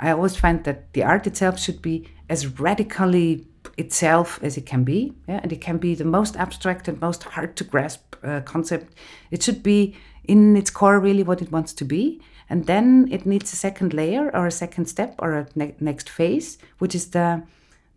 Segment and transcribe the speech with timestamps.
[0.00, 4.82] I always find that the art itself should be as radically itself as it can
[4.82, 5.40] be, yeah?
[5.42, 8.94] and it can be the most abstract and most hard to grasp uh, concept.
[9.30, 9.94] It should be
[10.24, 13.92] in its core really what it wants to be, and then it needs a second
[13.92, 17.42] layer or a second step or a ne- next phase, which is the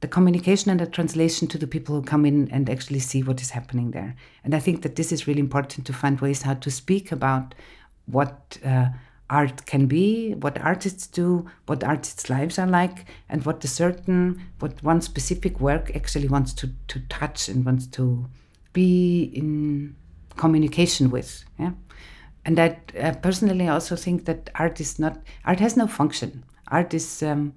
[0.02, 3.42] the communication and the translation to the people who come in and actually see what
[3.42, 4.18] is happening there.
[4.44, 7.56] And I think that this is really important to find ways how to speak about
[8.06, 8.88] what uh,
[9.34, 14.40] art can be, what artists do, what artists' lives are like, and what the certain,
[14.60, 18.26] what one specific work actually wants to, to touch and wants to
[18.74, 19.96] be in
[20.36, 21.44] communication with.
[21.58, 21.72] Yeah?
[22.46, 26.44] And I uh, personally also think that art is not, art has no function.
[26.68, 27.24] Art is.
[27.24, 27.54] Um,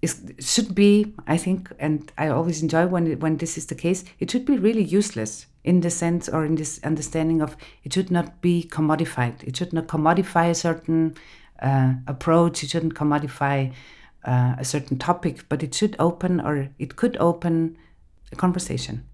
[0.00, 4.04] is should be i think and i always enjoy when when this is the case
[4.20, 8.10] it should be really useless in the sense or in this understanding of it should
[8.10, 9.42] not be commodified.
[9.42, 11.14] It should not commodify a certain
[11.60, 12.62] uh, approach.
[12.62, 13.72] It shouldn't commodify
[14.24, 17.76] uh, a certain topic but it should open or it could open
[18.32, 19.04] a conversation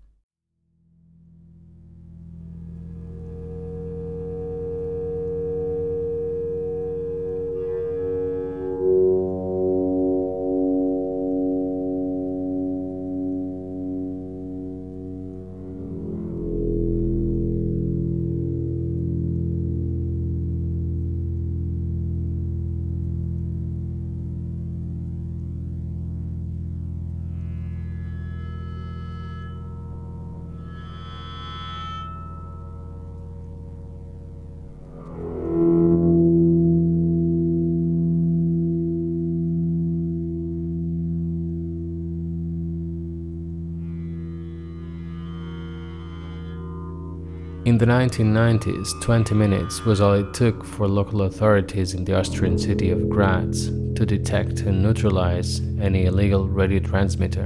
[47.84, 52.88] the 1990s, 20 minutes was all it took for local authorities in the Austrian city
[52.91, 57.44] of Graz to detect and neutralize any illegal radio transmitter.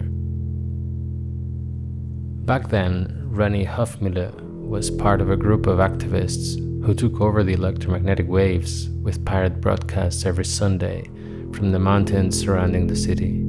[2.47, 7.55] Back then, Reni Hofmüller was part of a group of activists who took over the
[7.55, 11.03] electromagnetic waves with pirate broadcasts every Sunday
[11.53, 13.45] from the mountains surrounding the city.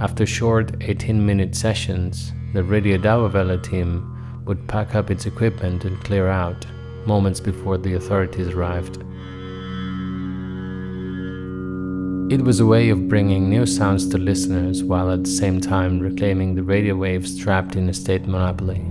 [0.00, 6.02] After short 18 minute sessions, the Radio Dauerwelle team would pack up its equipment and
[6.04, 6.66] clear out,
[7.06, 8.98] moments before the authorities arrived.
[12.30, 15.98] It was a way of bringing new sounds to listeners while at the same time
[15.98, 18.82] reclaiming the radio waves trapped in a state monopoly.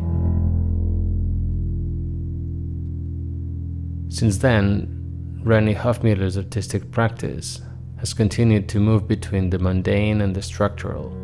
[4.09, 7.61] Since then, Reni Hofmüller's artistic practice
[7.97, 11.15] has continued to move between the mundane and the structural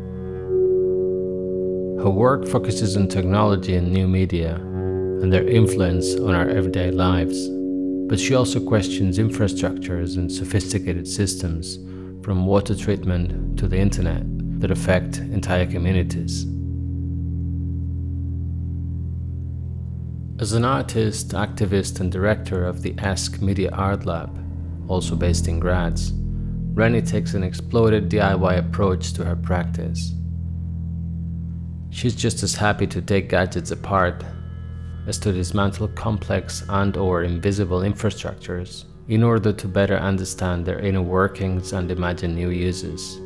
[2.02, 7.48] her work focuses on technology and new media and their influence on our everyday lives,
[8.08, 11.76] but she also questions infrastructures and sophisticated systems,
[12.22, 14.22] from water treatment to the internet,
[14.60, 16.44] that affect entire communities.
[20.40, 24.30] As an artist, activist, and director of the Ask Media Art Lab,
[24.88, 26.12] also based in Graz,
[26.74, 30.12] Reni takes an exploded DIY approach to her practice.
[31.98, 34.22] She's just as happy to take gadgets apart
[35.08, 41.02] as to dismantle complex and or invisible infrastructures in order to better understand their inner
[41.02, 43.16] workings and imagine new uses.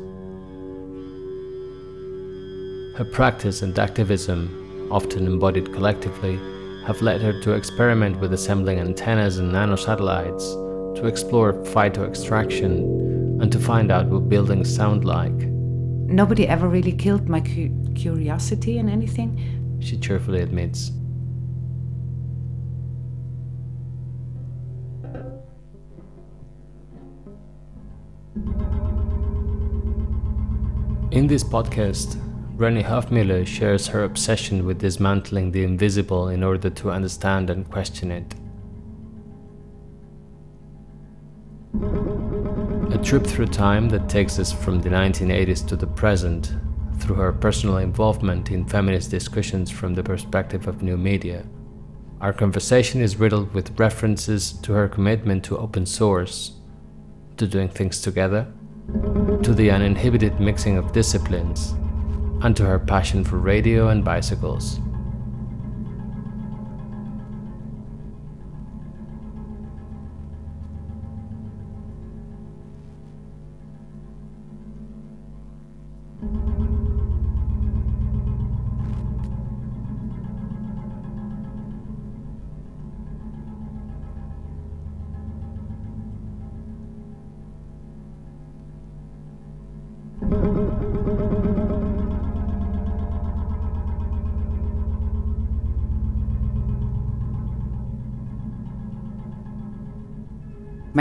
[2.97, 6.39] Her practice and activism, often embodied collectively,
[6.87, 13.59] have led her to experiment with assembling antennas and nanosatellites, to explore phytoextraction, and to
[13.59, 15.52] find out what buildings sound like.
[16.13, 20.91] Nobody ever really killed my cu- curiosity in anything, she cheerfully admits.
[31.09, 32.15] In this podcast,
[32.57, 38.11] Reni Hofmüller shares her obsession with dismantling the invisible in order to understand and question
[38.11, 38.35] it.
[43.03, 46.53] Trip through time that takes us from the 1980s to the present
[46.99, 51.43] through her personal involvement in feminist discussions from the perspective of new media.
[52.21, 56.53] Our conversation is riddled with references to her commitment to open source,
[57.35, 58.47] to doing things together,
[59.43, 61.71] to the uninhibited mixing of disciplines,
[62.41, 64.79] and to her passion for radio and bicycles.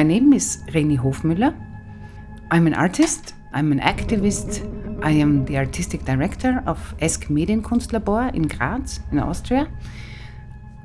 [0.02, 1.54] My name is Reni Hofmüller.
[2.50, 4.60] I'm an artist, I'm an activist,
[5.00, 9.70] I am the artistic director of esc Medienkunstlabor in Graz, in Austria.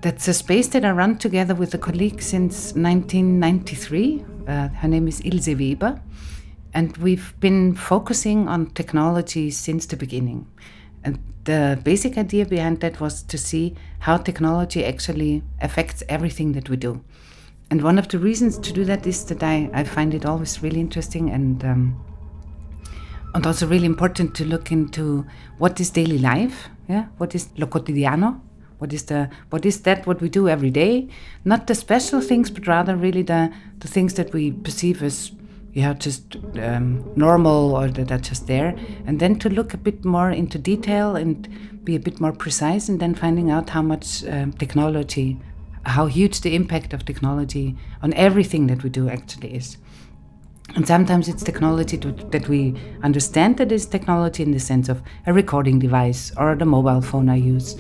[0.02, 4.24] That's a space that I run together with a colleague since 1993.
[4.48, 6.00] Uh, her name is Ilse Weber.
[6.75, 10.46] And we've been focusing on technology since the beginning.
[11.04, 16.70] And the basic idea behind that was to see how technology actually affects everything that
[16.70, 17.04] we do.
[17.69, 20.64] And one of the reasons to do that is that I, I find it always
[20.64, 22.04] really interesting and um,
[23.34, 25.25] and also really important to look into
[25.58, 28.40] what is daily life, yeah, what is lo cotidiano,
[28.80, 31.08] what is the what is that what we do every day,
[31.44, 35.31] not the special things, but rather really the the things that we perceive as
[35.74, 38.75] yeah, just um, normal or that are just there,
[39.06, 41.48] and then to look a bit more into detail and
[41.84, 45.38] be a bit more precise, and then finding out how much um, technology,
[45.88, 49.78] how huge the impact of technology on everything that we do actually is.
[50.75, 55.01] And sometimes it's technology to, that we understand that is technology in the sense of
[55.25, 57.78] a recording device or the mobile phone I use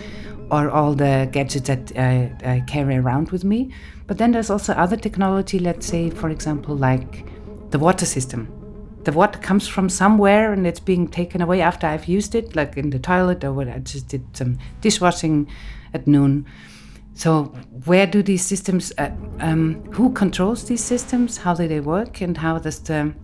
[0.49, 3.73] or all the gadgets that uh, I carry around with me.
[4.07, 7.25] But then there's also other technology, let's say, for example, like
[7.71, 8.47] the water system.
[9.03, 12.77] The water comes from somewhere and it's being taken away after I've used it, like
[12.77, 15.49] in the toilet or when I just did some dishwashing
[15.93, 16.45] at noon.
[17.17, 17.45] So,
[17.85, 19.09] where do these systems, uh,
[19.39, 23.15] um, who controls these systems, how do they work, and how does the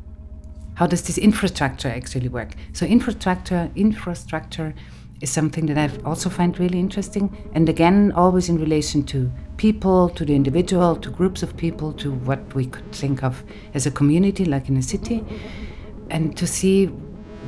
[0.73, 2.55] how does this infrastructure actually work?
[2.73, 4.73] So, infrastructure infrastructure
[5.21, 10.09] is something that I also find really interesting, and again, always in relation to people,
[10.09, 13.43] to the individual, to groups of people, to what we could think of
[13.75, 15.23] as a community, like in a city,
[16.09, 16.87] and to see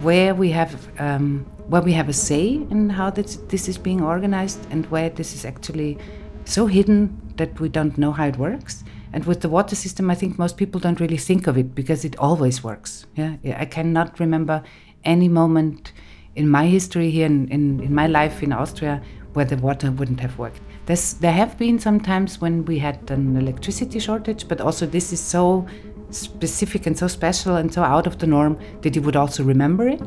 [0.04, 4.04] where we have um, where we have a say in how this, this is being
[4.04, 5.98] organized and where this is actually
[6.46, 8.84] so hidden that we don't know how it works.
[9.14, 12.04] And with the water system, I think most people don't really think of it because
[12.06, 13.06] it always works.
[13.16, 14.64] Yeah, I cannot remember
[15.04, 15.94] any moment
[16.36, 19.02] in my history here in, in, in my life in Austria
[19.34, 20.60] where the water wouldn't have worked.
[20.86, 25.12] There's, there have been some times when we had an electricity shortage, but also this
[25.12, 25.66] is so
[26.10, 29.88] specific and so special and so out of the norm that you would also remember
[29.88, 30.02] it.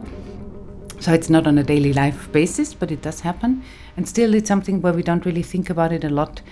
[1.00, 3.62] So it's not on a daily life basis, but it does happen.
[3.96, 6.42] And still, it's something where we don't really think about it a lot,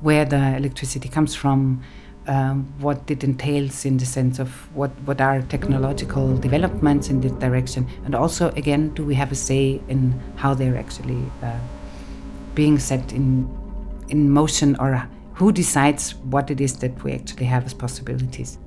[0.00, 1.82] where the electricity comes from,
[2.28, 7.32] um, what it entails in the sense of what, what are technological developments in this
[7.32, 7.88] direction.
[8.04, 11.58] And also, again, do we have a say in how they're actually uh,
[12.54, 13.48] being set in,
[14.08, 18.58] in motion or who decides what it is that we actually have as possibilities?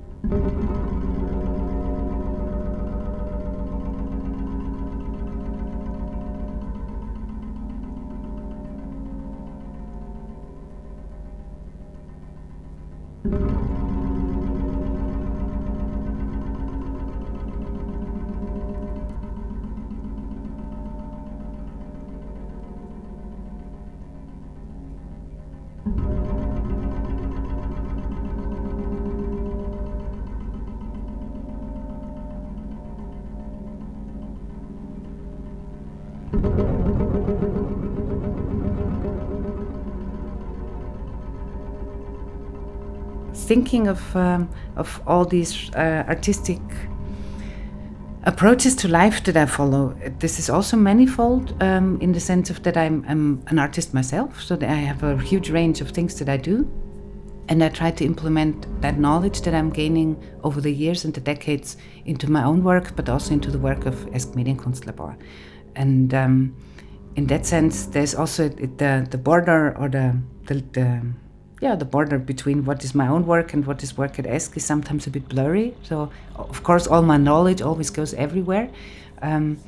[43.50, 46.60] thinking of um, of all these uh, artistic
[48.24, 49.94] approaches to life that I follow.
[50.18, 54.40] This is also manifold um, in the sense of that I'm, I'm, an artist myself,
[54.40, 56.56] so that I have a huge range of things that I do,
[57.48, 61.20] and I try to implement that knowledge that I'm gaining over the years and the
[61.20, 65.16] decades into my own work, but also into the work of esc Medienkunstlabor.
[65.74, 66.54] And um,
[67.16, 70.14] in that sense, there's also the the border or the
[70.46, 70.86] the, the
[71.60, 74.56] yeah, the border between what is my own work and what is work at ESC
[74.56, 75.74] is sometimes a bit blurry.
[75.82, 78.70] So, of course, all my knowledge always goes everywhere.
[79.20, 79.58] Um,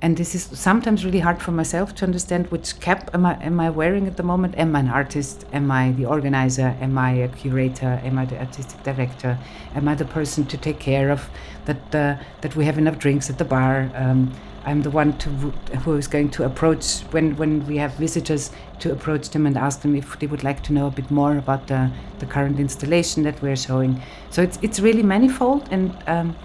[0.00, 3.58] and this is sometimes really hard for myself to understand which cap am I, am
[3.58, 4.56] I wearing at the moment?
[4.56, 5.44] Am I an artist?
[5.52, 6.76] Am I the organizer?
[6.80, 8.00] Am I a curator?
[8.04, 9.38] Am I the artistic director?
[9.74, 11.28] Am I the person to take care of
[11.64, 13.90] that, uh, that we have enough drinks at the bar?
[13.94, 14.32] Um,
[14.64, 18.50] I'm the one to, who is going to approach when, when we have visitors
[18.80, 21.36] to approach them and ask them if they would like to know a bit more
[21.36, 24.02] about the, the current installation that we're showing.
[24.30, 26.36] So it's it's really manifold, and um,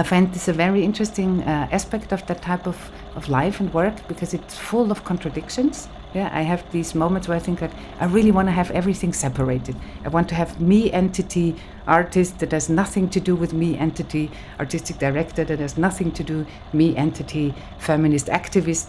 [0.00, 3.70] I find this a very interesting uh, aspect of that type of, of life and
[3.74, 5.90] work because it's full of contradictions.
[6.14, 9.12] Yeah, I have these moments where I think that I really want to have everything
[9.12, 9.76] separated.
[10.02, 11.54] I want to have me entity
[11.86, 16.24] artist that has nothing to do with me entity artistic director that has nothing to
[16.24, 18.88] do me entity feminist activist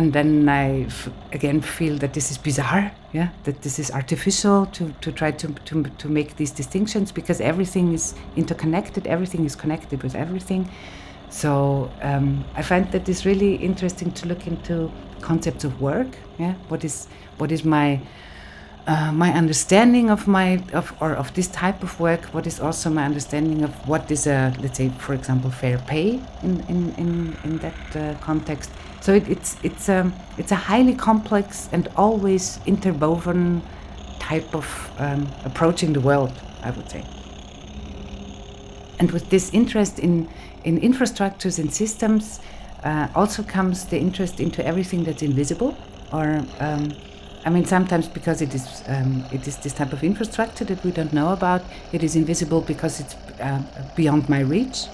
[0.00, 0.88] and then I
[1.30, 5.48] again feel that this is bizarre, yeah, that this is artificial to, to try to,
[5.66, 10.70] to, to make these distinctions because everything is interconnected, everything is connected with everything.
[11.28, 14.90] So um, I find that it's really interesting to look into
[15.20, 16.08] concepts of work.
[16.38, 18.00] Yeah, what is what is my
[18.86, 22.24] uh, my understanding of my of or of this type of work?
[22.32, 26.22] What is also my understanding of what is a let's say, for example, fair pay
[26.42, 28.70] in in in, in that uh, context?
[29.00, 33.62] So it, it's it's a it's a highly complex and always interwoven
[34.18, 34.66] type of
[34.98, 37.04] um, approaching the world, I would say.
[38.98, 40.28] And with this interest in
[40.64, 42.40] in infrastructures and systems,
[42.84, 45.74] uh, also comes the interest into everything that's invisible,
[46.12, 46.92] or um,
[47.46, 50.90] I mean, sometimes because it is um, it is this type of infrastructure that we
[50.90, 53.62] don't know about, it is invisible because it's uh,
[53.96, 54.86] beyond my reach.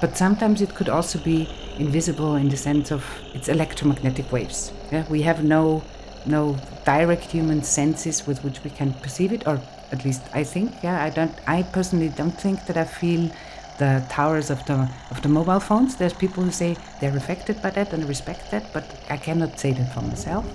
[0.00, 1.48] But sometimes it could also be
[1.78, 4.72] invisible in the sense of it's electromagnetic waves.
[4.90, 5.04] Yeah?
[5.08, 5.82] We have no
[6.24, 9.60] no direct human senses with which we can perceive it, or
[9.90, 10.82] at least I think.
[10.82, 11.34] Yeah, I don't.
[11.46, 13.30] I personally don't think that I feel
[13.78, 15.96] the towers of the of the mobile phones.
[15.96, 19.72] There's people who say they're affected by that and respect that, but I cannot say
[19.72, 20.46] that for myself.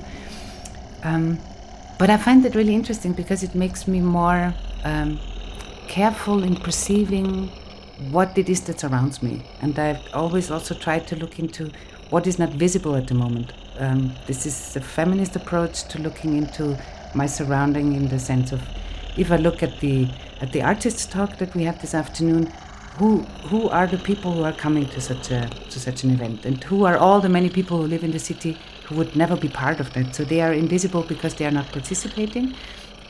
[1.03, 1.39] Um,
[1.97, 5.19] but I find it really interesting because it makes me more um,
[5.87, 7.51] careful in perceiving
[8.11, 9.43] what it is that surrounds me.
[9.61, 11.71] And I've always also tried to look into
[12.09, 13.53] what is not visible at the moment.
[13.79, 16.77] Um, this is a feminist approach to looking into
[17.13, 18.61] my surrounding in the sense of
[19.17, 20.07] if I look at the
[20.39, 22.53] at the artists talk that we had this afternoon,
[22.97, 26.45] who who are the people who are coming to such a to such an event
[26.45, 29.35] and who are all the many people who live in the city who would never
[29.35, 30.15] be part of that.
[30.15, 32.55] So they are invisible because they are not participating,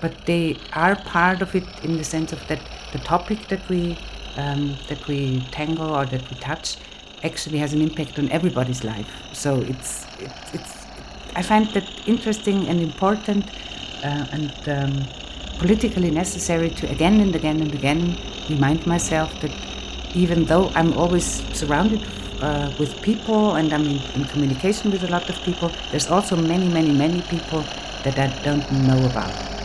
[0.01, 2.62] but they are part of it in the sense of that
[2.94, 3.98] the topic that we
[4.38, 6.77] um, that we tangle or that we touch
[7.24, 9.10] actually has an impact on everybody's life.
[9.34, 10.86] So it's it, it's
[11.36, 13.46] I find that interesting and important
[14.03, 15.06] uh, and um,
[15.60, 18.17] politically necessary to again and again and again
[18.50, 19.51] remind myself that
[20.15, 21.25] even though I'm always
[21.58, 22.01] surrounded
[22.41, 26.36] uh, with people and I'm in, in, communication with a lot of people, there's also
[26.36, 27.63] many, many, many people
[28.03, 29.57] that I don't know about.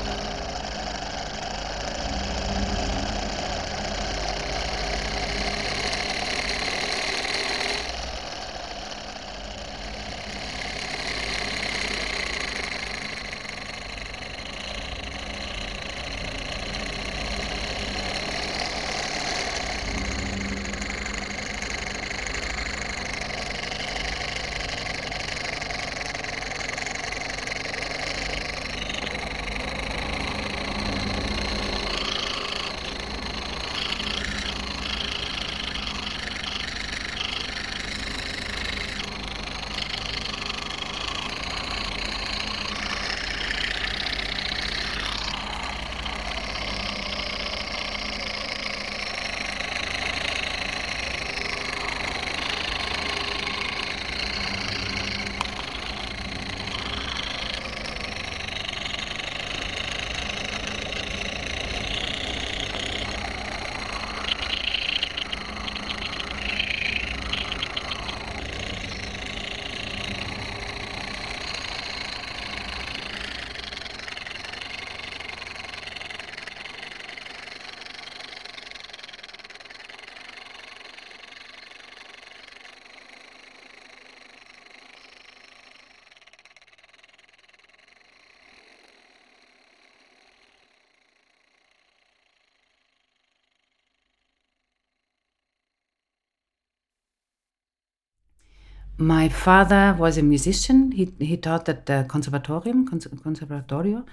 [98.98, 100.92] My father was a musician.
[100.92, 104.04] He, he taught at the Conservatorium, Conservatorio,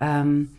[0.00, 0.50] um,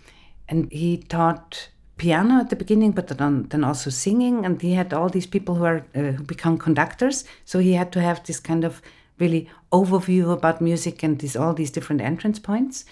[0.48, 4.46] and he taught piano at the beginning, but then, then also singing.
[4.46, 7.25] And he had all these people who are uh, who become conductors.
[7.46, 8.82] So he had to have this kind of
[9.20, 12.86] really overview about music and these all these different entrance points.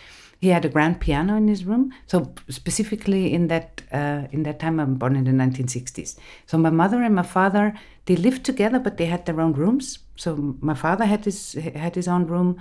[0.43, 1.93] He had a grand piano in his room.
[2.05, 6.17] So specifically in that uh, in that time, I'm born in the 1960s.
[6.47, 7.73] So my mother and my father
[8.07, 9.99] they lived together, but they had their own rooms.
[10.17, 12.57] So my father had his had his own room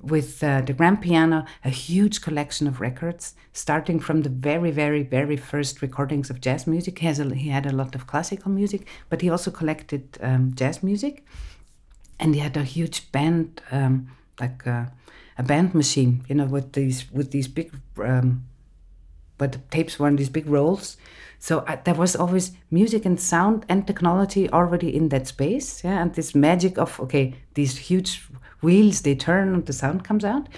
[0.00, 5.02] with uh, the grand piano, a huge collection of records, starting from the very, very,
[5.02, 7.00] very first recordings of jazz music.
[7.00, 10.52] He, has a, he had a lot of classical music, but he also collected um,
[10.54, 11.24] jazz music,
[12.20, 14.06] and he had a huge band, um,
[14.38, 14.84] like uh,
[15.36, 17.72] a band machine, you know, with these with these big,
[18.02, 18.44] um,
[19.38, 20.96] but the tapes were in these big rolls
[21.40, 26.00] so uh, there was always music and sound and technology already in that space yeah
[26.00, 28.22] and this magic of okay these huge
[28.64, 30.48] wheels they turn and the sound comes out.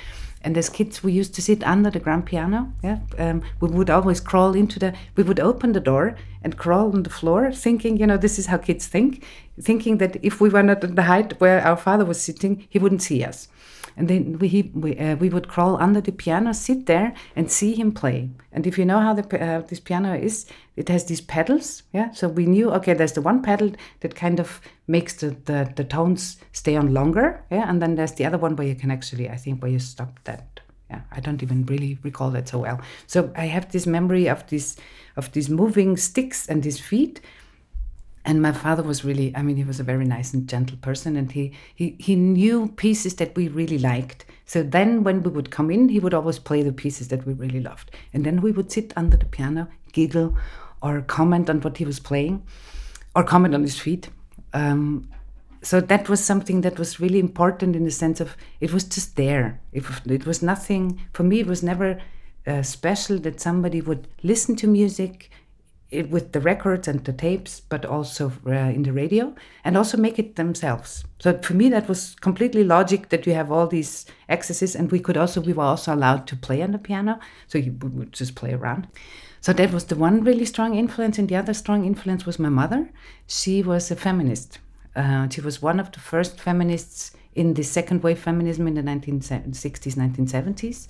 [0.42, 2.73] And as kids, we used to sit under the grand piano.
[2.83, 4.95] Yeah, um, we would always crawl into the.
[5.16, 8.47] We would open the door and crawl on the floor, thinking, you know, this is
[8.47, 9.25] how kids think,
[9.61, 12.78] thinking that if we were not at the height where our father was sitting, he
[12.78, 13.49] wouldn't see us
[13.96, 17.74] and then we we, uh, we would crawl under the piano, sit there, and see
[17.74, 18.30] him play.
[18.52, 21.82] And if you know how the uh, this piano is, it has these pedals.
[21.92, 25.72] Yeah, so we knew okay, there's the one pedal that kind of makes the, the
[25.74, 27.44] the tones stay on longer.
[27.50, 29.78] Yeah, and then there's the other one where you can actually, I think, where you
[29.78, 30.60] stop that.
[30.90, 32.80] Yeah, I don't even really recall that so well.
[33.06, 34.76] So I have this memory of these
[35.16, 37.20] of these moving sticks and these feet
[38.26, 41.16] and my father was really i mean he was a very nice and gentle person
[41.16, 44.25] and he, he he knew pieces that we really liked.
[44.45, 47.33] So then when we would come in he would always play the pieces that we
[47.33, 47.90] really loved.
[48.12, 50.37] And then we would sit under the piano giggle
[50.83, 52.42] or comment on what he was playing
[53.14, 54.09] or comment on his feet.
[54.52, 55.09] Um,
[55.62, 59.16] so that was something that was really important in the sense of it was just
[59.16, 59.61] there.
[59.73, 62.00] It, it was nothing for me it was never
[62.47, 65.30] uh, special that somebody would listen to music
[65.90, 69.97] it, with the records and the tapes, but also uh, in the radio, and also
[69.97, 71.05] make it themselves.
[71.21, 75.00] So for me, that was completely logic that you have all these accesses, and we
[75.00, 78.35] could also we were also allowed to play on the piano, so you would just
[78.35, 78.88] play around.
[79.40, 82.49] So that was the one really strong influence, and the other strong influence was my
[82.49, 82.90] mother.
[83.26, 84.59] She was a feminist.
[84.97, 88.83] Uh, she was one of the first feminists in the second wave feminism in the
[88.83, 90.88] 1960s, 1970s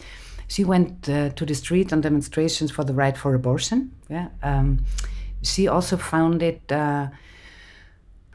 [0.48, 3.92] she went uh, to the street on demonstrations for the right for abortion.
[4.08, 4.28] Yeah.
[4.42, 4.84] Um,
[5.42, 7.08] she also founded uh,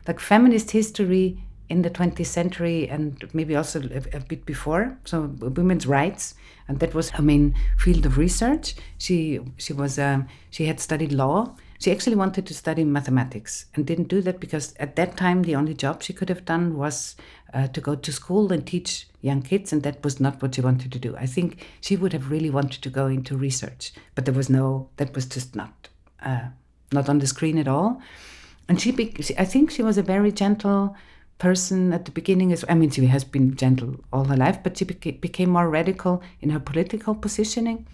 [0.08, 4.98] like feminist history in the 20th century and maybe also a, a, bit before.
[5.06, 6.36] So women's rights,
[6.68, 8.76] and that was her main field of research.
[8.98, 13.88] She she was um, she had studied law she actually wanted to study mathematics and
[13.88, 17.16] didn't do that because at that time the only job she could have done was
[17.54, 20.62] uh, to go to school and teach young kids, and that was not what she
[20.62, 21.16] wanted to do.
[21.18, 24.90] I think she would have really wanted to go into research, but there was no,
[24.98, 25.90] that was just not,
[26.24, 26.48] uh,
[26.92, 28.02] not on the screen at all.
[28.68, 28.92] And she,
[29.38, 30.96] I think she was a very gentle
[31.38, 32.52] person at the beginning.
[32.54, 35.70] As I mean, she has been gentle all her life, but she beca- became more
[35.70, 37.88] radical in her political positioning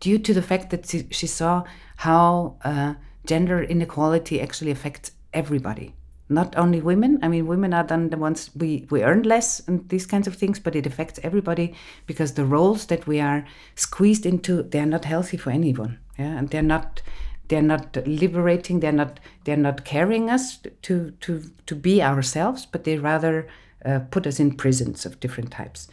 [0.00, 1.62] due to the fact that she, she saw
[1.96, 5.94] how uh, gender inequality actually affects everybody
[6.28, 9.88] not only women i mean women are then the ones we, we earn less and
[9.88, 11.74] these kinds of things but it affects everybody
[12.06, 16.38] because the roles that we are squeezed into they're not healthy for anyone yeah?
[16.38, 17.02] And they're not
[17.48, 22.84] they're not liberating they're not they're not carrying us to to to be ourselves but
[22.84, 23.46] they rather
[23.84, 25.88] uh, put us in prisons of different types.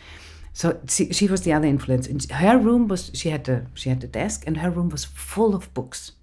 [0.54, 2.08] So she, she was the other influence.
[2.08, 5.06] And her room was she had a she had a desk and her room was
[5.06, 6.14] full of books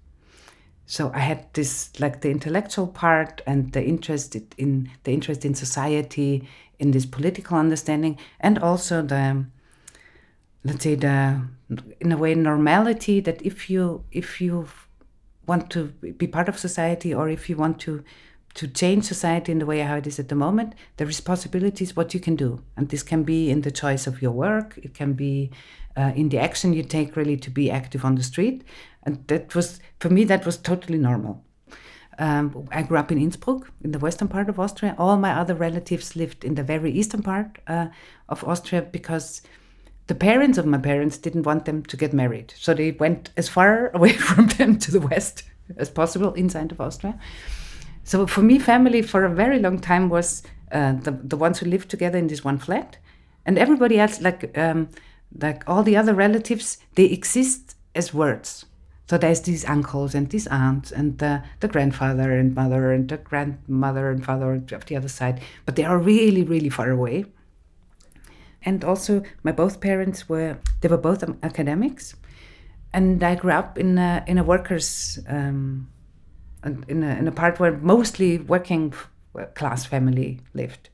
[0.85, 5.55] so I had this like the intellectual part and the interest in the interest in
[5.55, 6.47] society,
[6.79, 9.45] in this political understanding, and also the
[10.63, 11.41] let's say the
[11.99, 14.67] in a way normality that if you if you
[15.47, 15.85] want to
[16.17, 18.03] be part of society or if you want to
[18.55, 21.95] to change society in the way how it is at the moment, the responsibility is
[21.95, 22.61] what you can do.
[22.75, 25.51] And this can be in the choice of your work, it can be
[25.97, 28.63] uh, in the action you take really to be active on the street.
[29.03, 31.43] And that was, for me, that was totally normal.
[32.19, 34.95] Um, I grew up in Innsbruck, in the western part of Austria.
[34.97, 37.87] All my other relatives lived in the very eastern part uh,
[38.29, 39.41] of Austria because
[40.07, 42.53] the parents of my parents didn't want them to get married.
[42.57, 45.43] So they went as far away from them to the west
[45.77, 47.17] as possible inside of Austria.
[48.03, 51.65] So for me, family for a very long time was uh, the, the ones who
[51.67, 52.97] lived together in this one flat.
[53.45, 54.89] And everybody else, like, um,
[55.39, 58.65] like all the other relatives, they exist as words.
[59.11, 63.17] So there's these uncles and these aunts and the, the grandfather and mother and the
[63.17, 67.25] grandmother and father of the other side, but they are really, really far away.
[68.63, 72.15] And also, my both parents were they were both academics,
[72.93, 75.89] and I grew up in a, in a workers um,
[76.63, 78.93] in a, in a part where mostly working
[79.37, 80.89] uh, class family lived.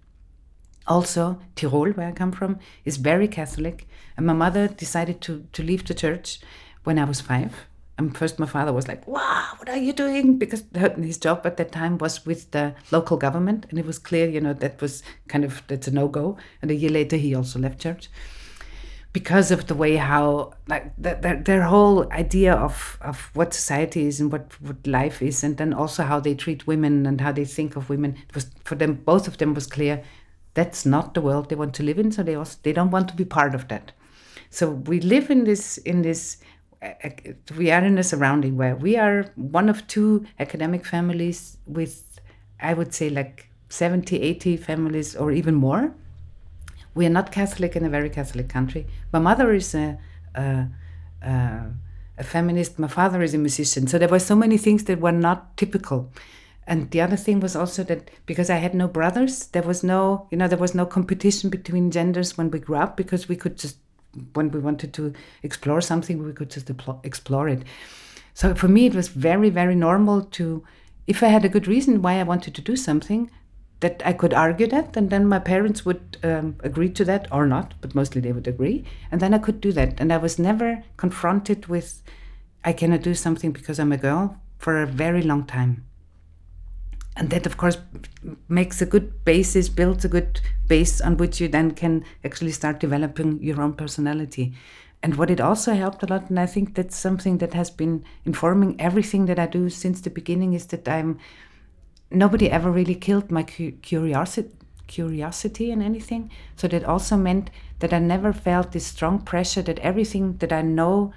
[0.87, 5.63] Also, Tyrol, where I come from, is very Catholic, and my mother decided to to
[5.63, 6.39] leave the church
[6.83, 10.37] when I was five and first my father was like, wow, what are you doing?
[10.37, 10.63] Because
[10.97, 13.65] his job at that time was with the local government.
[13.69, 16.37] And it was clear, you know, that was kind of, that's a no-go.
[16.61, 18.09] And a year later, he also left church
[19.13, 24.05] because of the way how, like, the, the, their whole idea of, of what society
[24.05, 27.31] is and what, what life is, and then also how they treat women and how
[27.31, 28.15] they think of women.
[28.29, 30.03] It was, for them, both of them was clear
[30.53, 32.11] that's not the world they want to live in.
[32.11, 33.91] So they also, they don't want to be part of that.
[34.49, 36.37] So we live in this, in this,
[37.55, 42.19] we are in a surrounding where we are one of two academic families with,
[42.59, 45.93] I would say, like 70, 80 families or even more
[46.97, 48.87] We are not Catholic in a very Catholic country.
[49.13, 49.99] My mother is a,
[50.33, 50.67] a,
[51.21, 51.71] a,
[52.17, 52.79] a feminist.
[52.79, 53.85] My father is a musician.
[53.87, 56.11] So there were so many things that were not typical.
[56.65, 60.27] And the other thing was also that because I had no brothers, there was no,
[60.31, 63.57] you know, there was no competition between genders when we grew up because we could
[63.57, 63.77] just,
[64.33, 66.69] when we wanted to explore something, we could just
[67.03, 67.63] explore it.
[68.33, 70.63] So for me, it was very, very normal to,
[71.05, 73.29] if I had a good reason why I wanted to do something,
[73.79, 77.45] that I could argue that, and then my parents would um, agree to that or
[77.45, 79.99] not, but mostly they would agree, and then I could do that.
[79.99, 82.01] And I was never confronted with,
[82.63, 85.85] I cannot do something because I'm a girl for a very long time.
[87.15, 87.77] And that of course
[88.47, 92.79] makes a good basis builds a good base on which you then can actually start
[92.79, 94.53] developing your own personality.
[95.01, 98.03] And what it also helped a lot and i think that's something that has been
[98.25, 101.19] informing everything that i do since the beginning is that i'm
[102.11, 104.51] nobody ever really killed my curiosity
[104.87, 109.77] curiosity in anything so that also meant that i never felt this strong pressure that
[109.79, 111.11] everything that i know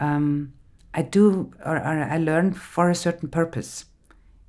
[0.00, 0.52] um,
[0.94, 3.84] i do or, or i learn for a certain purpose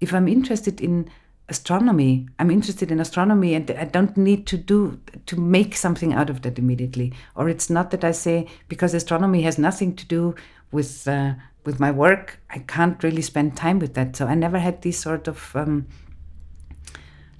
[0.06, 1.10] if I'm interested in
[1.48, 6.30] astronomy, I'm interested in astronomy and I don't need to do to make something out
[6.30, 7.14] of that immediately.
[7.36, 10.36] Or it's not that I say because astronomy has nothing to do
[10.72, 11.34] with uh,
[11.66, 14.16] with my work, I can't really spend time with that.
[14.16, 15.88] So I never had these sort of um,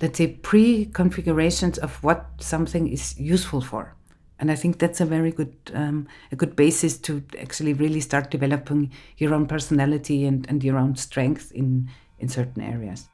[0.02, 3.96] let's say pre-configurations of what something is useful for.
[4.38, 8.32] And I think that's a very good um, a good basis to actually really start
[8.32, 13.08] developing your own personality and, and your own strength in in certain areas.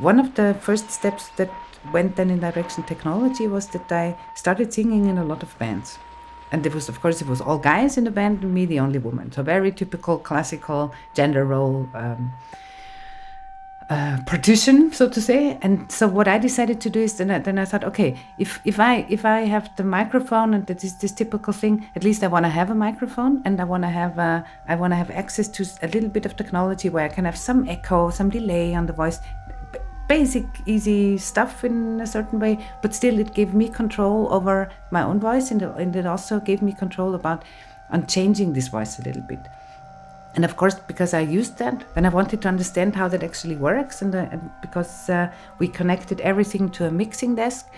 [0.00, 1.50] One of the first steps that
[1.92, 5.98] went then in direction technology was that I started singing in a lot of bands.
[6.52, 8.80] And it was, of course, it was all guys in the band and me, the
[8.80, 9.30] only woman.
[9.30, 12.32] So very typical classical gender role um,
[13.90, 15.58] uh, partition, so to say.
[15.62, 18.60] And so what I decided to do is then I, then I thought, okay, if,
[18.64, 22.22] if I if I have the microphone and that is this typical thing, at least
[22.22, 24.96] I want to have a microphone and I want to have uh, I want to
[24.96, 28.30] have access to a little bit of technology where I can have some echo, some
[28.30, 29.18] delay on the voice
[30.10, 35.02] basic, easy stuff in a certain way, but still it gave me control over my
[35.04, 37.44] own voice and, and it also gave me control about
[37.92, 39.38] on changing this voice a little bit.
[40.34, 43.54] And of course, because I used that, then I wanted to understand how that actually
[43.54, 44.02] works.
[44.02, 44.26] And, uh,
[44.60, 47.68] because uh, we connected everything to a mixing desk,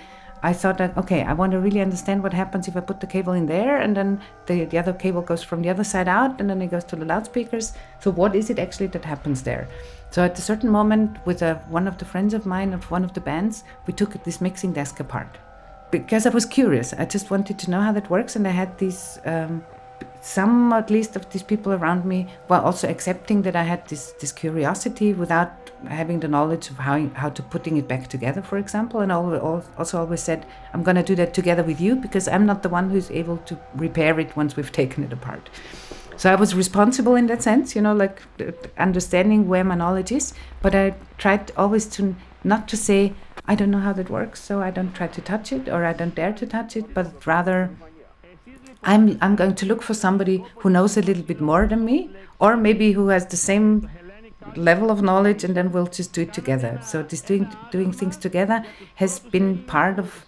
[0.43, 3.07] I thought that okay, I want to really understand what happens if I put the
[3.07, 6.41] cable in there, and then the, the other cable goes from the other side out,
[6.41, 7.75] and then it goes to the loudspeakers.
[8.01, 9.69] So what is it actually that happens there?
[10.11, 13.05] So at a certain moment, with a, one of the friends of mine of one
[13.05, 15.39] of the bands, we took this mixing desk apart
[15.91, 16.93] because I was curious.
[16.93, 19.19] I just wanted to know how that works, and I had these.
[19.25, 19.65] Um,
[20.23, 24.13] some at least of these people around me were also accepting that I had this
[24.21, 25.51] this curiosity without
[25.89, 29.01] having the knowledge of how how to putting it back together, for example.
[29.01, 32.63] And also always said, I'm going to do that together with you because I'm not
[32.63, 35.51] the one who's able to repair it once we've taken it apart.
[36.17, 40.13] So I was responsible in that sense, you know, like uh, understanding where my knowledge
[40.13, 40.35] is.
[40.61, 43.15] But I tried always to not to say
[43.49, 45.93] I don't know how that works, so I don't try to touch it or I
[45.95, 47.71] don't dare to touch it, but rather
[48.85, 52.11] I'm, I'm going to look for somebody who knows a little bit more than me,
[52.41, 53.89] or maybe who has the same
[54.57, 56.81] level of knowledge, and then we'll just do it together.
[56.83, 58.65] So this doing doing things together
[58.97, 60.25] has been part of,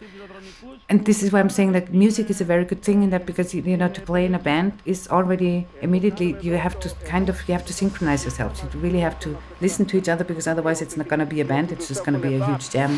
[0.89, 3.27] and this is why I'm saying that music is a very good thing in that
[3.27, 7.29] because you know to play in a band is already immediately you have to kind
[7.29, 8.63] of you have to synchronize yourselves.
[8.63, 11.41] You really have to listen to each other because otherwise it's not going to be
[11.41, 11.73] a band.
[11.73, 12.97] It's just going to be a huge jam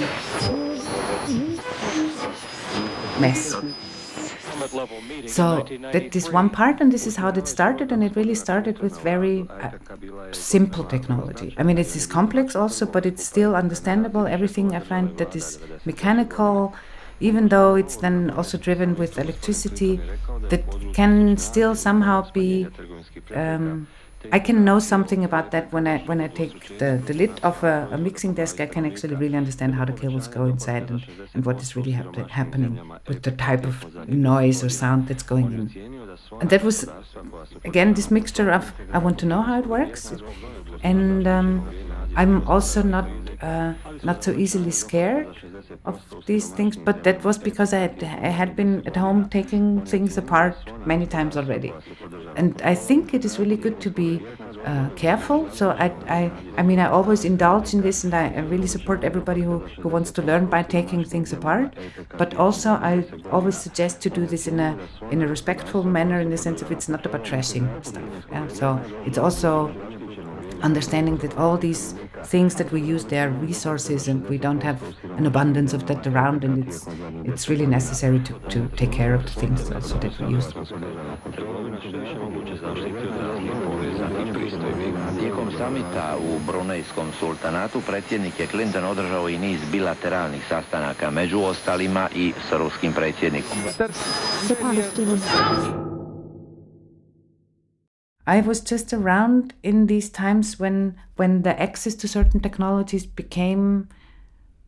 [3.21, 3.57] mess.
[5.25, 8.81] So that is one part, and this is how it started, and it really started
[8.81, 9.71] with very uh,
[10.33, 11.55] simple technology.
[11.59, 14.27] I mean, it is complex also, but it's still understandable.
[14.27, 16.75] Everything I find that is mechanical,
[17.21, 20.05] even though it's then also driven with electricity,
[20.49, 22.73] that can still somehow be.
[23.35, 23.89] Um,
[24.33, 27.63] I can know something about that when I when I take the, the lid off
[27.63, 28.61] a, a mixing desk.
[28.61, 31.93] I can actually really understand how the cables go inside and, and what is really
[31.93, 36.09] hap- happening with the type of noise or sound that's going in.
[36.41, 36.87] And that was
[37.65, 40.13] again this mixture of I want to know how it works,
[40.83, 41.69] and um,
[42.17, 43.09] I'm also not
[43.43, 45.29] uh, not so easily scared
[45.85, 46.77] of these things.
[46.77, 51.07] But that was because I had, I had been at home taking things apart many
[51.07, 51.73] times already,
[52.37, 54.23] and I think it is really good to be
[54.65, 55.51] uh, careful.
[55.51, 59.05] So I, I I mean I always indulge in this, and I, I really support
[59.05, 61.75] everybody who, who wants to learn by taking things apart.
[62.17, 64.79] But also I always suggest to do this in a
[65.11, 68.05] in a respectful manner, in the sense of it's not about trashing stuff.
[68.33, 68.49] Yeah?
[68.49, 69.75] So it's also
[70.63, 74.79] understanding that all these things that we use they are resources and we don't have
[75.19, 76.87] an abundance of that around and it's
[77.25, 80.53] it's really necessary to, to take care of the things also that we use.
[85.19, 92.09] Tijekom samita u Brunejskom sultanatu predsjednik je Clinton održao i niz bilateralnih sastanaka, među ostalima
[92.15, 93.59] i s ruskim predsjednikom.
[98.27, 103.89] I was just around in these times when when the access to certain technologies became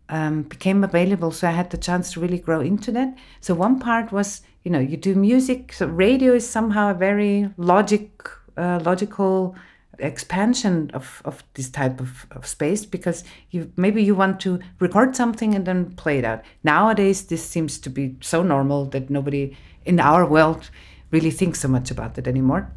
[0.08, 1.30] um, became available.
[1.30, 3.16] So I had the chance to really grow into that.
[3.40, 5.72] So one part was, you know, you do music.
[5.72, 9.54] So radio is somehow a very logic, uh, logical
[9.98, 15.16] expansion of, of this type of, of space because you maybe you want to record
[15.16, 16.42] something and then play it out.
[16.62, 20.70] Nowadays, this seems to be so normal that nobody in our world
[21.10, 22.70] really thinks so much about it anymore.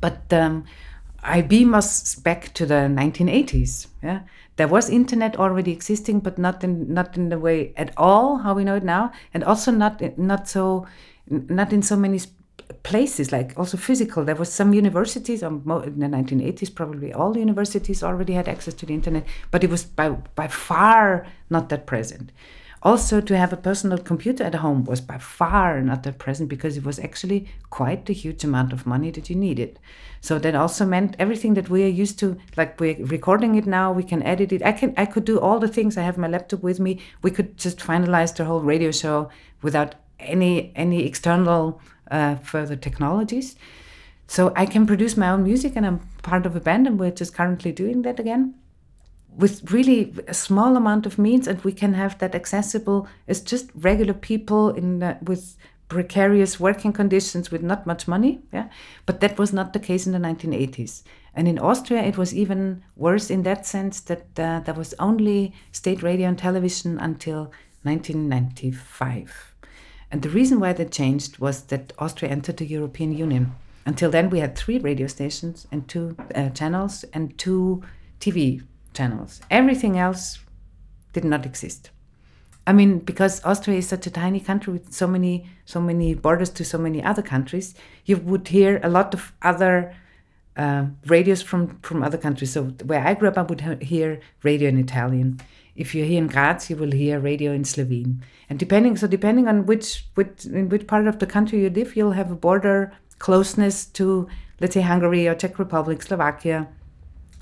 [0.00, 0.64] But um,
[1.22, 3.88] I beam us back to the 1980s.
[4.02, 4.20] Yeah,
[4.56, 8.54] there was internet already existing, but not in not in the way at all how
[8.54, 10.86] we know it now, and also not not so
[11.28, 12.20] not in so many
[12.82, 18.02] places like also physical there was some universities um, in the 1980s probably all universities
[18.02, 22.32] already had access to the internet but it was by by far not that present
[22.86, 26.76] also, to have a personal computer at home was by far not that present because
[26.76, 29.80] it was actually quite a huge amount of money that you needed.
[30.20, 33.90] So that also meant everything that we are used to, like we're recording it now,
[33.90, 34.62] we can edit it.
[34.64, 35.96] I can, I could do all the things.
[35.96, 37.00] I have my laptop with me.
[37.22, 39.30] We could just finalize the whole radio show
[39.62, 41.80] without any any external
[42.12, 43.56] uh, further technologies.
[44.28, 47.10] So I can produce my own music, and I'm part of a band, and we're
[47.10, 48.54] just currently doing that again
[49.36, 53.70] with really a small amount of means and we can have that accessible as just
[53.74, 55.56] regular people in the, with
[55.88, 58.68] precarious working conditions with not much money yeah?
[59.04, 61.02] But that was not the case in the 1980s
[61.34, 65.54] and in austria it was even worse in that sense that uh, there was only
[65.70, 69.54] state radio and television until 1995
[70.10, 73.52] and the reason why that changed was that austria entered the european union.
[73.84, 77.82] Until then we had three radio stations and two uh, channels and two
[78.18, 78.62] tv
[78.96, 79.40] channels.
[79.50, 80.38] Everything else
[81.12, 81.90] did not exist.
[82.66, 86.50] I mean, because Austria is such a tiny country with so many, so many borders
[86.50, 89.94] to so many other countries, you would hear a lot of other
[90.56, 92.52] uh, radios from, from other countries.
[92.52, 95.40] So where I grew up, I would hear radio in Italian.
[95.76, 98.24] If you're here in Graz, you will hear radio in Slovene.
[98.48, 101.94] And depending, so depending on which, which in which part of the country you live,
[101.94, 104.26] you'll have a border closeness to,
[104.60, 106.66] let's say, Hungary or Czech Republic, Slovakia.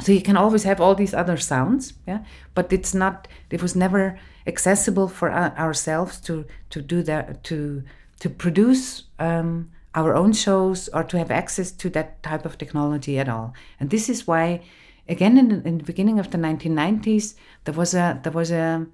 [0.01, 2.25] So you can always have all these other sounds, yeah.
[2.55, 3.29] But it's not.
[3.51, 7.83] It was never accessible for ourselves to to do that to
[8.21, 13.19] to produce um, our own shows or to have access to that type of technology
[13.19, 13.55] at all.
[13.79, 14.63] And this is why,
[15.09, 18.87] again, in, in the beginning of the 1990s, there was a there was a,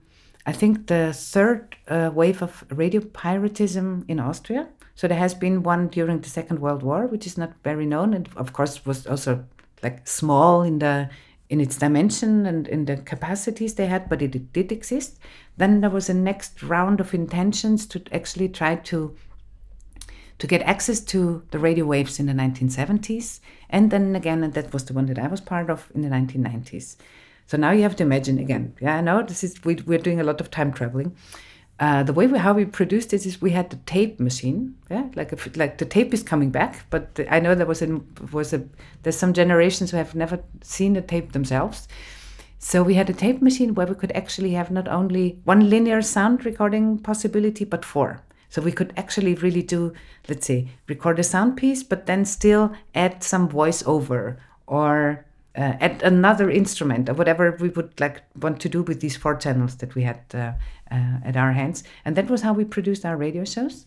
[0.46, 4.68] I think the third uh, wave of radio piratism in Austria.
[4.94, 8.12] So there has been one during the Second World War, which is not very known,
[8.12, 9.46] and of course was also
[9.82, 11.10] like small in the
[11.48, 15.18] in its dimension and in the capacities they had, but it, did exist.
[15.56, 19.16] Then there was a next round of intentions to actually try to
[20.38, 24.72] to get access to the radio waves in the 1970s, and then again, and that
[24.72, 26.96] was the one that I was part of in the 1990s.
[27.46, 28.74] So now you have to imagine again.
[28.80, 31.14] Yeah, I know this is we, we're doing a lot of time traveling.
[31.80, 34.76] Uh, the way we, how we produced it is we had the tape machine.
[34.90, 38.00] Yeah, like if, like the tape is coming back, but I know there was a
[38.32, 38.62] was a
[39.02, 41.88] there's some generations who have never seen the tape themselves.
[42.58, 46.02] So we had a tape machine where we could actually have not only one linear
[46.02, 48.20] sound recording possibility, but four.
[48.50, 49.94] So we could actually really do,
[50.28, 55.24] let's say, record a sound piece, but then still add some voiceover or
[55.60, 59.36] uh, add another instrument or whatever we would like want to do with these four
[59.36, 60.52] channels that we had uh,
[60.90, 61.84] uh, at our hands.
[62.04, 63.84] And that was how we produced our radio shows.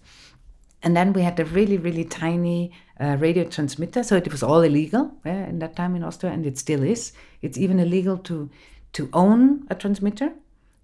[0.84, 4.04] And then we had a really, really tiny uh, radio transmitter.
[4.04, 7.14] So it was all illegal yeah, in that time in Austria, and it still is.
[7.42, 8.50] It's even illegal to
[8.94, 10.32] to own a transmitter.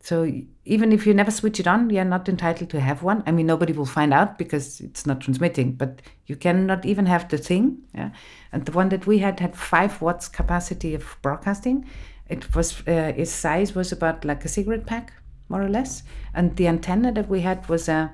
[0.02, 0.32] So
[0.64, 3.22] even if you never switch it on, you're not entitled to have one.
[3.28, 7.28] I mean, nobody will find out because it's not transmitting, but you cannot even have
[7.28, 7.80] the thing.
[7.94, 8.12] Yeah?
[8.52, 11.86] And the one that we had had five watts capacity of broadcasting.
[12.28, 15.12] It was uh, its size was about like a cigarette pack,
[15.50, 16.04] more or less.
[16.34, 18.08] And the antenna that we had was a uh,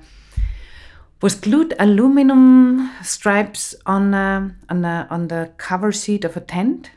[1.22, 6.90] was glued aluminum stripes on uh, on uh, on the cover seat of a tent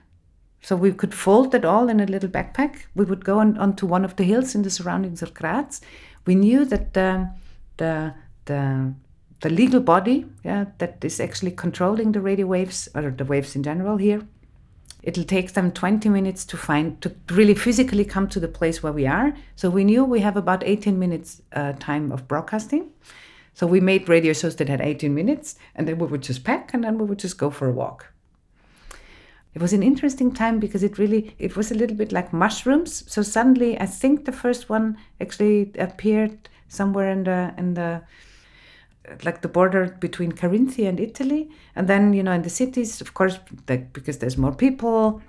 [0.70, 2.82] so we could fold it all in a little backpack.
[2.94, 5.82] We would go on, onto one of the hills in the surroundings of Graz.
[6.28, 7.32] We knew that the,
[7.78, 8.14] the,
[8.46, 8.94] the,
[9.40, 13.64] the legal body yeah, that is actually controlling the radio waves, or the waves in
[13.64, 14.28] general here,
[15.02, 18.94] it'll take them 20 minutes to find, to really physically come to the place where
[18.94, 19.34] we are.
[19.56, 22.92] So we knew we have about 18 minutes uh, time of broadcasting.
[23.56, 26.76] So we made radio shows that had 18 minutes, and then we would just pack,
[26.76, 28.14] and then we would just go for a walk
[29.54, 33.04] it was an interesting time because it really it was a little bit like mushrooms.
[33.12, 38.02] So suddenly i think the first one actually appeared somewhere in the in the
[39.24, 41.50] like the border between carinthia and italy.
[41.76, 45.22] And then you know in the cities of course like because there's more people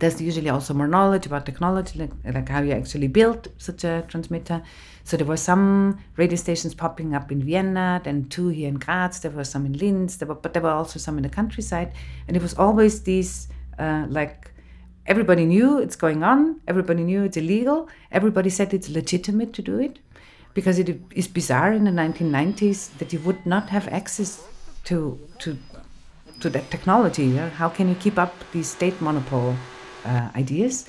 [0.00, 4.04] there's usually also more knowledge about technology like, like how you actually build such a
[4.08, 4.62] transmitter
[5.04, 9.18] so there were some radio stations popping up in Vienna, then two here in Graz.
[9.18, 11.92] There were some in Linz, there were, but there were also some in the countryside.
[12.28, 14.52] And it was always these uh, like
[15.06, 16.60] everybody knew it's going on.
[16.68, 17.88] Everybody knew it's illegal.
[18.12, 19.98] Everybody said it's legitimate to do it,
[20.54, 24.44] because it is bizarre in the 1990s that you would not have access
[24.84, 25.58] to to
[26.40, 27.36] to that technology.
[27.36, 29.56] How can you keep up these state monopole
[30.04, 30.86] uh, ideas?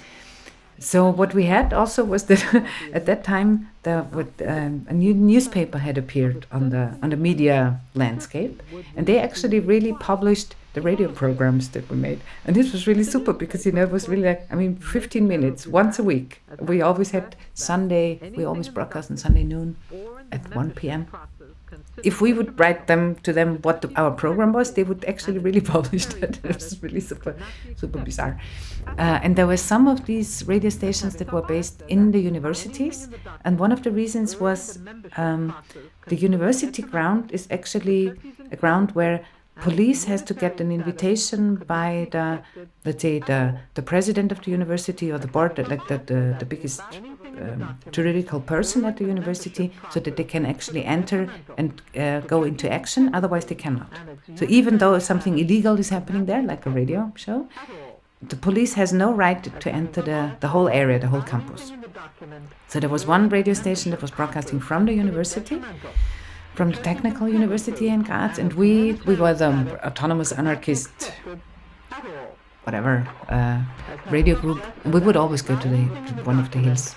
[0.79, 2.43] So what we had also was that
[2.93, 3.99] at that time the,
[4.47, 8.63] um, a new newspaper had appeared on the on the media landscape,
[8.95, 13.03] and they actually really published the radio programs that we made, and this was really
[13.03, 16.41] super because you know it was really like I mean 15 minutes once a week.
[16.59, 18.19] We always had Sunday.
[18.35, 19.77] We always broadcast on Sunday noon
[20.31, 21.05] at 1 p.m
[22.03, 25.39] if we would write them to them what the, our program was, they would actually
[25.39, 26.39] really publish that.
[26.43, 27.35] it was really super,
[27.75, 28.39] super bizarre.
[28.97, 33.09] Uh, and there were some of these radio stations that were based in the universities,
[33.45, 34.79] and one of the reasons was
[35.17, 35.53] um,
[36.07, 38.13] the university ground is actually
[38.51, 39.25] a ground where
[39.61, 42.25] police has to get an invitation by the
[42.85, 43.41] let's say the
[43.77, 46.81] the president of the university or the board like the the, the biggest
[47.41, 52.43] um, juridical person at the university so that they can actually enter and uh, go
[52.43, 53.13] into action.
[53.13, 53.91] Otherwise, they cannot.
[54.35, 57.47] So even though something illegal is happening there, like a radio show,
[58.21, 61.71] the police has no right to enter the, the whole area, the whole campus.
[62.67, 65.61] So there was one radio station that was broadcasting from the university,
[66.55, 69.51] from the technical university in Graz, and we we were the
[69.85, 71.13] autonomous anarchist,
[72.63, 73.61] whatever uh,
[74.09, 76.95] radio group, we would always go to the to one of the hills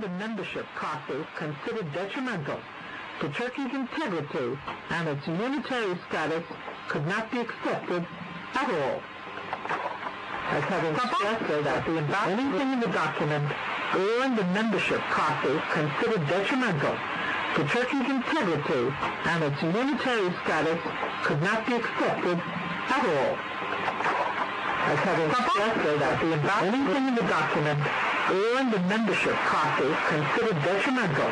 [0.00, 2.58] the membership process considered detrimental
[3.20, 4.58] to Turkey's integrity
[4.88, 6.42] and its unitary status
[6.88, 8.06] could not be accepted
[8.54, 9.02] at all.
[10.56, 13.44] as having suggested that the anything in the document
[13.94, 16.96] or in the membership process considered detrimental
[17.56, 18.94] to Turkey's integrity
[19.26, 20.78] and its unitary status
[21.24, 23.34] could not be accepted at all.
[24.86, 26.30] As having suggested that the
[26.62, 27.80] anything in the document
[28.30, 31.30] or in the membership process considered detrimental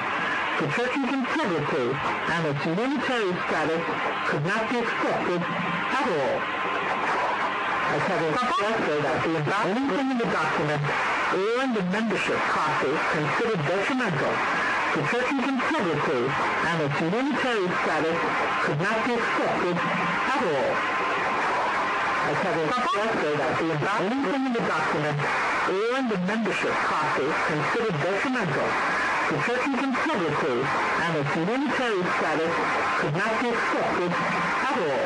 [0.59, 3.83] to Turkey's integrity and its unitary status
[4.27, 6.37] could not be accepted at all.
[7.95, 9.39] As having suggested that the
[9.71, 10.83] anything in the document
[11.31, 14.58] or in the membership process considered detrimental
[14.95, 16.23] to Turkey's integrity
[16.65, 18.19] and its unitary status
[18.65, 20.73] could not be accepted at all.
[22.29, 25.19] As having suggested that the anything in the document
[25.69, 28.69] in the membership process considered detrimental
[29.29, 32.55] to Turkey's integrity and its unitary status
[32.97, 35.05] could not be accepted at all.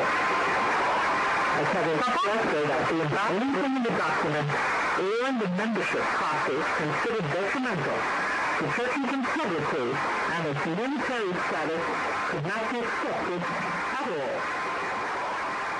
[1.59, 4.47] As having suggested that the anything in the document
[5.03, 8.22] in the membership process considered detrimental
[8.59, 11.83] to Turkey's integrity and its unitary status
[12.29, 14.37] could not be accepted at all.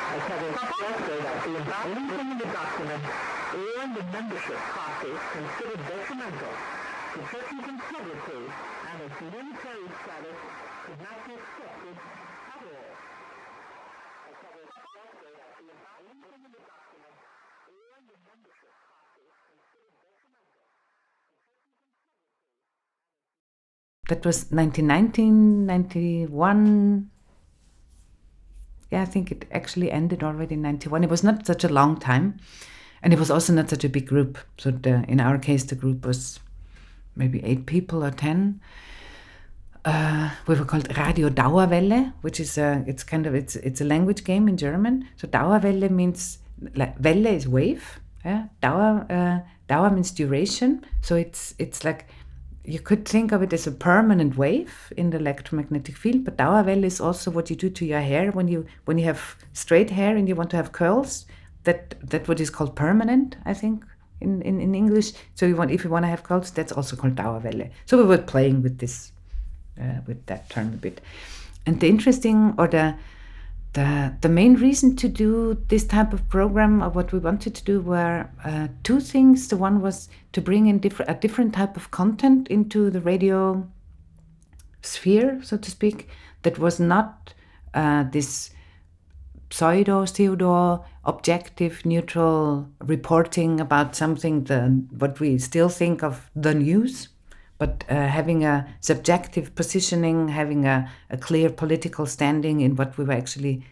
[0.09, 1.53] As having suggested that the
[1.93, 3.03] anything of the document
[3.53, 6.53] in the membership process considered detrimental
[7.13, 10.37] to Turkey's integrity and its unitary status
[10.89, 12.89] could not be accepted at all.
[14.33, 15.77] As having suggested that the
[16.09, 17.17] anything in the document
[17.69, 20.73] or in the membership process considered detrimental
[24.09, 27.09] That was 1919, 91.
[28.91, 31.05] Yeah, I think it actually ended already in 91.
[31.05, 32.37] It was not such a long time.
[33.01, 34.37] And it was also not such a big group.
[34.57, 36.41] So the, in our case, the group was
[37.15, 38.59] maybe eight people or 10.
[39.85, 43.85] Uh, we were called Radio Dauerwelle, which is a, it's kind of, it's, it's a
[43.85, 45.07] language game in German.
[45.15, 46.39] So Dauerwelle means,
[46.75, 48.01] like, Welle is wave.
[48.25, 48.47] Yeah?
[48.61, 49.39] Dauer, uh,
[49.69, 50.85] Dauer means duration.
[51.01, 52.07] So it's, it's like,
[52.65, 56.83] you could think of it as a permanent wave in the electromagnetic field, but Dauerwelle
[56.83, 60.15] is also what you do to your hair when you when you have straight hair
[60.15, 61.25] and you want to have curls.
[61.63, 63.85] That that what is called permanent, I think,
[64.21, 65.11] in, in, in English.
[65.35, 67.69] So you want if you want to have curls, that's also called Dauerwelle.
[67.85, 69.11] So we were playing with this
[69.79, 71.01] uh, with that term a bit.
[71.65, 72.95] And the interesting or the
[73.73, 77.63] the the main reason to do this type of program or what we wanted to
[77.63, 79.47] do were uh, two things.
[79.47, 83.67] The one was to bring in different a different type of content into the radio
[84.81, 86.09] sphere, so to speak,
[86.43, 87.33] that was not
[87.73, 88.51] uh, this
[89.49, 97.09] pseudo pseudo objective neutral reporting about something the what we still think of the news
[97.57, 103.05] but uh, having a subjective positioning, having a, a clear political standing in what we
[103.05, 103.63] were actually,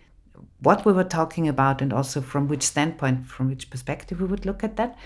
[0.59, 4.45] what we were talking about, and also from which standpoint, from which perspective we would
[4.45, 4.97] look at that,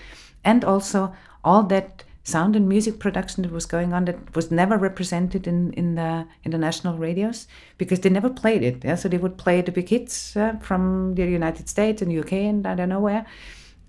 [0.44, 4.76] and also all that sound and music production that was going on that was never
[4.76, 7.46] represented in, in the in the national radios
[7.78, 8.84] because they never played it.
[8.84, 8.96] Yeah?
[8.96, 12.66] So they would play the big hits uh, from the United States and UK and
[12.66, 13.24] I don't know where,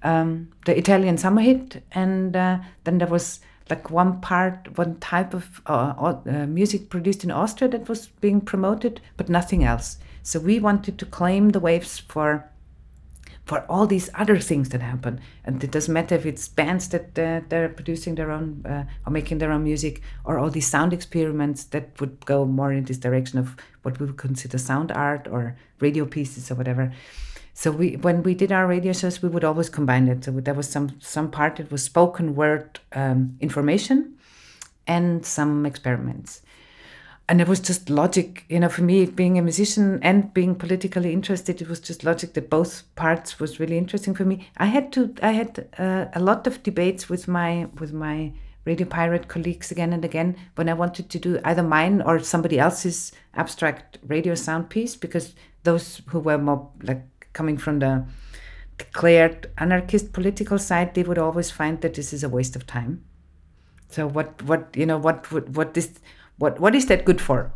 [0.04, 5.34] um, the Italian summer hit, and uh, then there was like one part, one type
[5.34, 9.98] of uh, uh, music produced in Austria that was being promoted, but nothing else.
[10.24, 12.50] So we wanted to claim the waves for
[13.46, 17.18] for all these other things that happen, and it doesn't matter if it's bands that
[17.18, 20.92] uh, they're producing their own uh, or making their own music, or all these sound
[20.92, 25.30] experiments that would go more in this direction of what we would consider sound art
[25.30, 26.92] or radio pieces or whatever.
[27.58, 30.24] So we, when we did our radio shows, we would always combine it.
[30.24, 34.14] So there was some some part that was spoken word um, information,
[34.86, 36.44] and some experiments,
[37.28, 38.46] and it was just logic.
[38.48, 42.36] You know, for me, being a musician and being politically interested, it was just logic
[42.36, 44.48] that both parts was really interesting for me.
[44.58, 48.34] I had to, I had uh, a lot of debates with my with my
[48.66, 52.60] radio pirate colleagues again and again when I wanted to do either mine or somebody
[52.60, 55.34] else's abstract radio sound piece because
[55.64, 57.02] those who were more like
[57.38, 58.06] coming from the
[58.78, 63.04] declared anarchist political side, they would always find that this is a waste of time.
[63.90, 65.90] So what what you know what what what this
[66.38, 67.54] what what is that good for?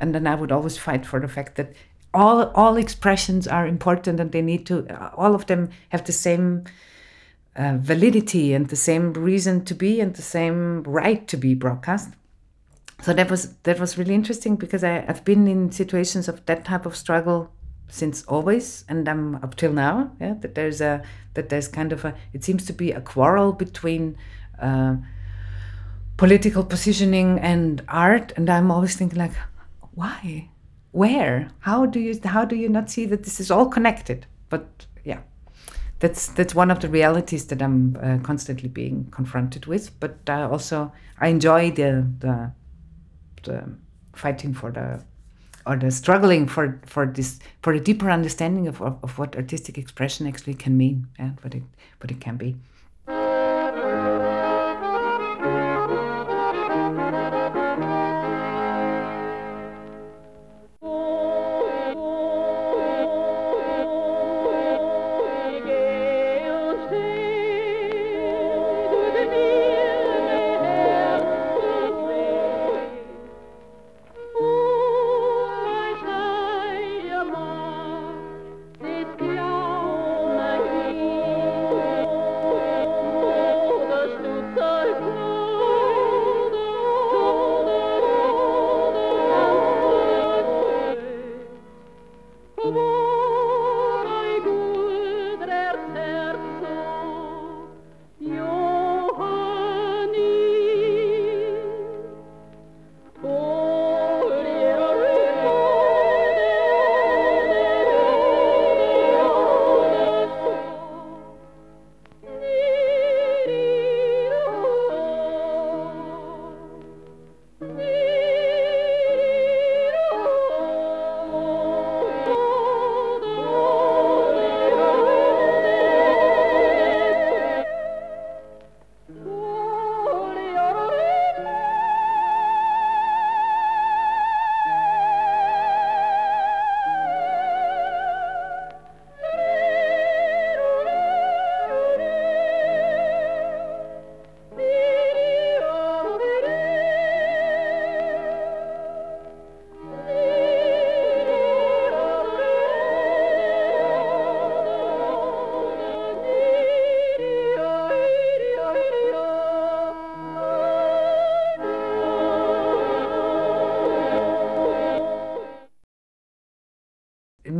[0.00, 1.74] And then I would always fight for the fact that
[2.14, 6.64] all all expressions are important and they need to all of them have the same
[7.56, 12.14] uh, validity and the same reason to be and the same right to be broadcast.
[13.02, 16.64] So that was that was really interesting because I, I've been in situations of that
[16.64, 17.52] type of struggle
[17.88, 20.12] since always and I'm up till now.
[20.20, 21.02] Yeah, that there's a
[21.34, 24.16] that there's kind of a it seems to be a quarrel between
[24.60, 24.96] uh,
[26.18, 29.32] political positioning and art, and I'm always thinking like,
[29.94, 30.50] why,
[30.90, 34.26] where, how do you how do you not see that this is all connected?
[34.50, 35.20] But yeah,
[36.00, 39.98] that's that's one of the realities that I'm uh, constantly being confronted with.
[40.00, 42.52] But I also I enjoy the the,
[43.44, 43.64] the
[44.14, 45.04] fighting for the
[45.68, 49.76] or the struggling for for this for a deeper understanding of, of, of what artistic
[49.76, 51.62] expression actually can mean and what it
[52.00, 52.56] what it can be.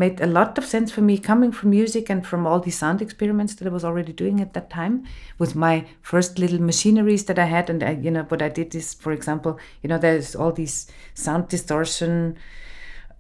[0.09, 3.03] Made a lot of sense for me coming from music and from all these sound
[3.03, 5.05] experiments that I was already doing at that time
[5.39, 7.71] with my first little machineries that I had.
[7.71, 10.87] And I, you know, what I did is, for example, you know, there's all these
[11.15, 12.37] sound distortion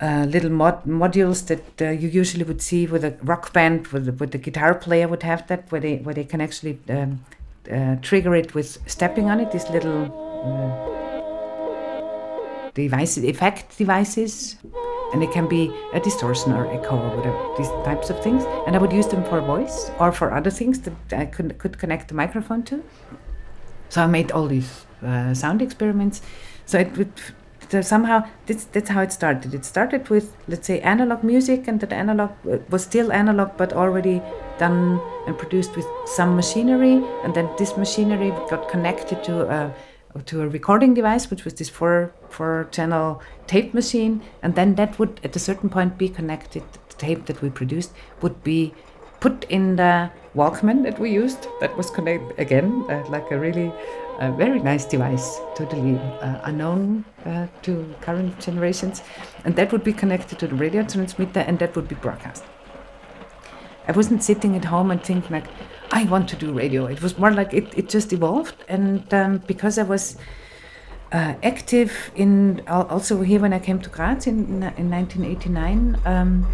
[0.00, 4.06] uh, little mod- modules that uh, you usually would see with a rock band, with
[4.06, 7.24] the, with the guitar player would have that, where they where they can actually um,
[7.70, 9.50] uh, trigger it with stepping on it.
[9.50, 10.04] These little
[10.44, 10.70] uh,
[12.74, 14.56] devices, effect devices
[15.12, 18.44] and it can be a distortion or echo or whatever these types of things.
[18.66, 21.78] And i would use them for voice or for other things that i could, could
[21.78, 22.82] connect the microphone to.
[23.88, 26.20] So i made all these uh, sound experiments.
[26.66, 27.12] So it would
[27.70, 29.52] so somehow that's, that's how it started.
[29.52, 33.72] It started with let's say analog music and that analog uh, was still analog but
[33.72, 34.22] already
[34.58, 37.04] done and produced with some machinery.
[37.24, 39.74] And then this machinery got connected to a
[40.26, 44.98] to a recording device, which was this four four channel tape machine, and then that
[44.98, 46.62] would at a certain point be connected.
[46.88, 47.92] The tape that we produced
[48.22, 48.74] would be
[49.20, 51.48] put in the Walkman that we used.
[51.60, 53.72] That was connected again, uh, like a really
[54.18, 59.02] uh, very nice device, totally uh, unknown uh, to current generations,
[59.44, 62.44] and that would be connected to the radio transmitter, and that would be broadcast.
[63.86, 65.46] I wasn't sitting at home and thinking like,
[65.90, 66.86] I want to do radio.
[66.86, 68.54] It was more like it, it just evolved.
[68.68, 70.16] And um, because I was
[71.12, 76.46] uh, active in also here when I came to Graz in, in 1989, um,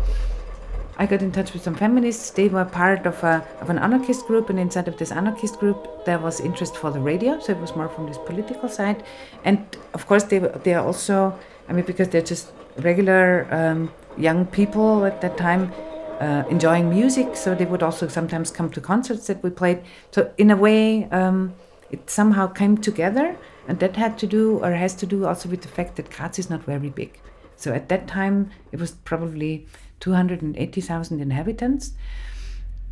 [0.97, 2.31] I got in touch with some feminists.
[2.31, 6.05] They were part of, a, of an anarchist group, and inside of this anarchist group,
[6.05, 7.41] there was interest for the radio.
[7.41, 9.03] So it was more from this political side.
[9.45, 9.59] And
[9.93, 11.37] of course, they, they are also,
[11.69, 15.73] I mean, because they're just regular um, young people at that time
[16.21, 19.83] uh, enjoying music, so they would also sometimes come to concerts that we played.
[20.11, 21.55] So in a way, um,
[21.91, 23.37] it somehow came together,
[23.69, 26.39] and that had to do or has to do also with the fact that Graz
[26.39, 27.21] is not very big.
[27.57, 29.67] So at that time, it was probably
[30.01, 31.93] 280,000 inhabitants,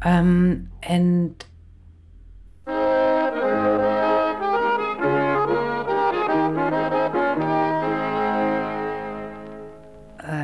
[0.02, 1.44] um, and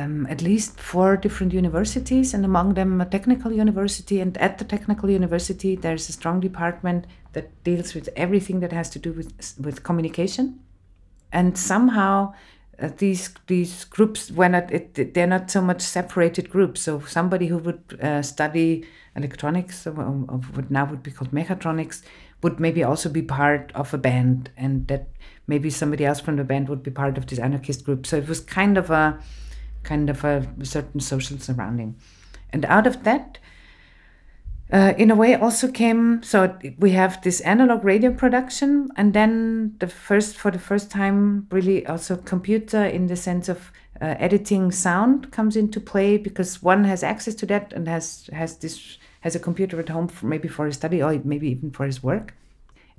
[0.09, 4.19] um, at least four different universities, and among them a technical university.
[4.19, 8.89] And at the technical university, there's a strong department that deals with everything that has
[8.91, 10.59] to do with with communication.
[11.31, 12.33] And somehow,
[12.81, 16.81] uh, these these groups, when it, they're not so much separated groups.
[16.81, 18.85] So somebody who would uh, study
[19.15, 22.01] electronics, of, of what now would be called mechatronics,
[22.41, 25.09] would maybe also be part of a band, and that
[25.45, 28.05] maybe somebody else from the band would be part of this anarchist group.
[28.05, 29.19] So it was kind of a
[29.83, 31.95] kind of a certain social surrounding.
[32.51, 33.39] And out of that,
[34.71, 39.73] uh, in a way also came so we have this analog radio production and then
[39.79, 44.71] the first for the first time really also computer in the sense of uh, editing
[44.71, 49.35] sound comes into play because one has access to that and has has this has
[49.35, 52.35] a computer at home for, maybe for his study or maybe even for his work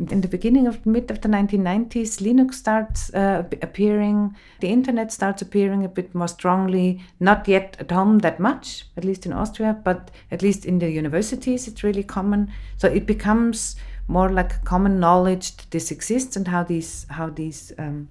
[0.09, 4.35] in the beginning of mid of the 1990s linux starts uh, appearing.
[4.61, 9.05] The internet starts appearing a bit more strongly not yet at home that much at
[9.05, 12.51] least in austria but at least in the universities it's really common.
[12.79, 13.77] So it becomes
[14.09, 18.09] more like common knowledge that this exists and how these how these um,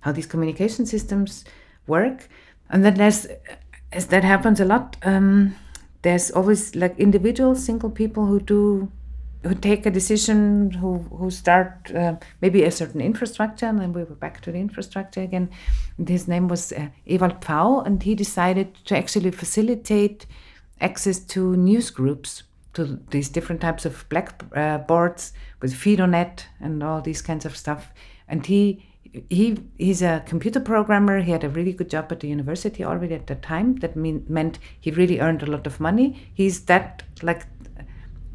[0.00, 1.44] how these communication systems
[1.86, 2.28] work.
[2.68, 3.26] And then there's
[3.92, 5.54] as that happens a lot um,
[6.02, 8.90] there's always like individual single people who do
[9.42, 14.04] who take a decision, who who start uh, maybe a certain infrastructure, and then we
[14.04, 15.50] were back to the infrastructure again.
[15.98, 20.26] And his name was uh, Ewald Pfau, and he decided to actually facilitate
[20.80, 22.42] access to news groups,
[22.74, 25.32] to these different types of black uh, boards
[25.62, 27.92] with FidoNet and all these kinds of stuff.
[28.28, 28.86] And he
[29.30, 31.22] he he's a computer programmer.
[31.22, 33.76] He had a really good job at the university already at that time.
[33.76, 36.28] That mean, meant he really earned a lot of money.
[36.34, 37.46] He's that like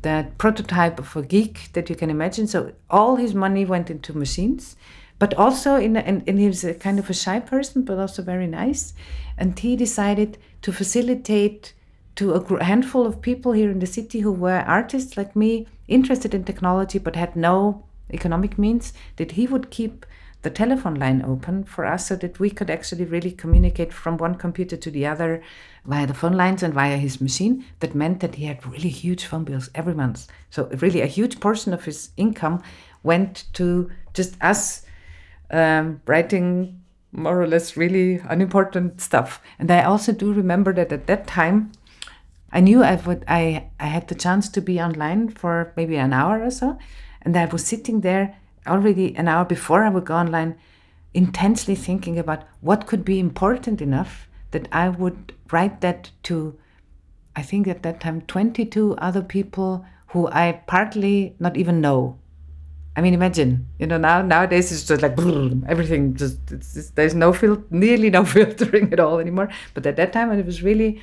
[0.02, 2.48] that prototype of a geek that you can imagine.
[2.48, 4.76] So all his money went into machines,
[5.20, 8.00] but also in and, and he was a uh, kind of a shy person, but
[8.00, 8.94] also very nice.
[9.38, 11.74] And he decided to facilitate
[12.16, 16.34] to a handful of people here in the city who were artists like me, interested
[16.34, 20.06] in technology but had no economic means, that he would keep
[20.42, 24.36] the telephone line open for us so that we could actually really communicate from one
[24.36, 25.42] computer to the other
[25.86, 27.66] via the phone lines and via his machine.
[27.80, 30.28] That meant that he had really huge phone bills every month.
[30.50, 32.62] So, really, a huge portion of his income
[33.04, 34.84] went to just us
[35.50, 39.42] um, writing more or less really unimportant stuff.
[39.60, 41.72] And I also do remember that at that time,
[42.54, 46.14] I knew I would I, I had the chance to be online for maybe an
[46.14, 46.78] hour or so.
[47.22, 50.58] And I was sitting there already an hour before I would go online,
[51.14, 56.58] intensely thinking about what could be important enough that I would write that to,
[57.36, 62.18] I think at that time, 22 other people who I partly not even know.
[62.96, 65.18] I mean, imagine, you know, now nowadays it's just like
[65.70, 69.50] everything just, just there's no filter, nearly no filtering at all anymore.
[69.74, 71.02] But at that time, and it was really,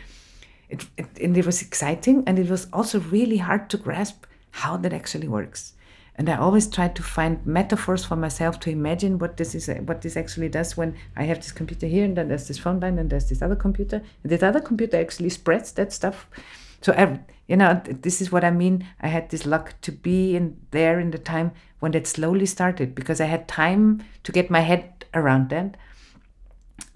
[0.69, 4.77] it, it, and it was exciting, and it was also really hard to grasp how
[4.77, 5.73] that actually works
[6.19, 10.03] and I always try to find metaphors for myself to imagine what this is, what
[10.03, 12.99] this actually does when I have this computer here, and then there's this phone line,
[12.99, 14.03] and there's this other computer.
[14.25, 16.29] And this other computer actually spreads that stuff.
[16.83, 18.85] So, I, you know, this is what I mean.
[19.01, 22.97] I had this luck to be in there in the time when that slowly started
[22.97, 25.77] because I had time to get my head around that.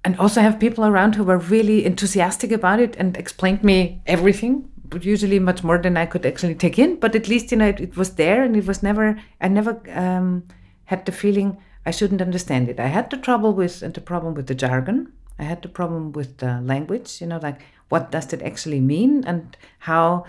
[0.03, 4.69] And also have people around who were really enthusiastic about it and explained me everything
[5.01, 6.99] usually much more than I could actually take in.
[6.99, 9.19] But at least you know it, it was there, and it was never.
[9.41, 10.43] I never um,
[10.85, 12.79] had the feeling I shouldn't understand it.
[12.79, 15.11] I had the trouble with and the problem with the jargon.
[15.39, 17.21] I had the problem with the language.
[17.21, 20.25] You know, like what does that actually mean, and how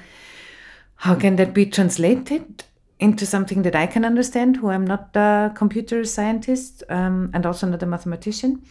[0.97, 2.65] how can that be translated
[3.01, 7.67] into something that I can understand, who I'm not a computer scientist um, and also
[7.67, 8.63] not a mathematician.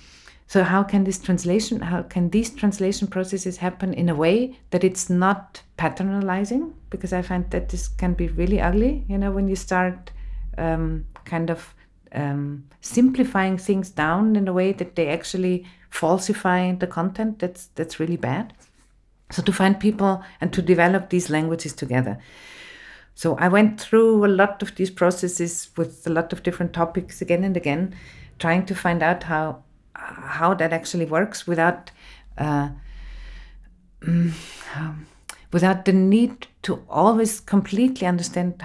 [0.53, 4.83] So how can this translation, how can these translation processes happen in a way that
[4.83, 6.73] it's not paternalizing?
[6.91, 10.11] Because I find that this can be really ugly, you know, when you start
[10.59, 11.73] um, kind of
[12.11, 17.39] um, simplifying things down in a way that they actually falsify the content.
[17.39, 18.53] That's that's really bad.
[19.31, 22.19] So to find people and to develop these languages together.
[23.15, 27.23] So I went through a lot of these processes with a lot of different topics
[27.23, 27.95] again and again,
[28.37, 29.63] trying to find out how
[30.03, 31.91] how that actually works without
[32.37, 32.69] uh,
[34.05, 35.07] um,
[35.51, 38.63] without the need to always completely understand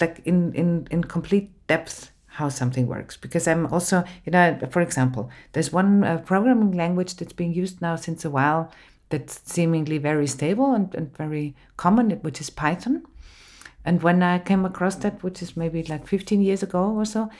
[0.00, 3.16] like in, in, in complete depth how something works.
[3.16, 7.80] Because i'm also you know for example there's one uh, programming language that's being used
[7.80, 8.70] now since a while
[9.08, 13.02] that's seemingly very stable and, and very common which is python.
[13.84, 17.30] And when i came across that which is maybe like 15 years ago or so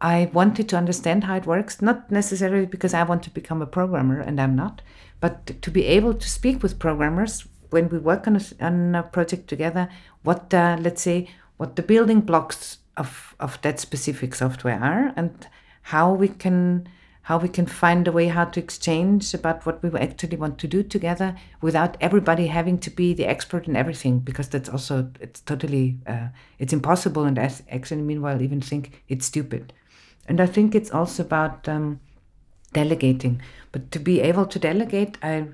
[0.00, 3.66] I wanted to understand how it works, not necessarily because I want to become a
[3.66, 4.80] programmer, and I'm not,
[5.20, 9.02] but to be able to speak with programmers when we work on a, on a
[9.02, 9.88] project together,
[10.22, 15.48] what, let's say, what the building blocks of, of that specific software are, and
[15.82, 16.88] how we can
[17.22, 20.66] how we can find a way how to exchange about what we actually want to
[20.66, 25.42] do together without everybody having to be the expert in everything because that's also it's
[25.42, 26.28] totally uh,
[26.58, 29.74] it's impossible and I actually meanwhile even think it's stupid
[30.28, 32.00] and I think it's also about um,
[32.72, 33.40] delegating.
[33.72, 35.48] But to be able to delegate, I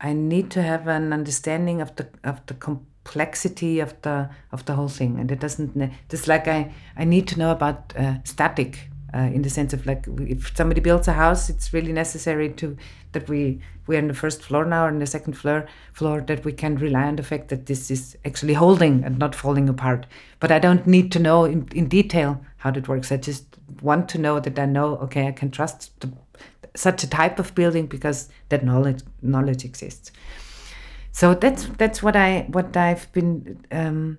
[0.00, 4.74] I need to have an understanding of the of the complexity of the of the
[4.74, 5.76] whole thing, and it doesn't.
[6.10, 9.86] It's like I I need to know about uh, static uh, in the sense of
[9.86, 12.76] like if somebody builds a house, it's really necessary to
[13.12, 16.44] that we we're on the first floor now or in the second floor floor that
[16.44, 20.06] we can rely on the fact that this is actually holding and not falling apart.
[20.40, 23.10] But I don't need to know in, in detail how that works.
[23.10, 26.12] I just want to know that I know okay I can trust the,
[26.74, 30.12] such a type of building because that knowledge knowledge exists.
[31.12, 34.18] So that's that's what I what I've been um,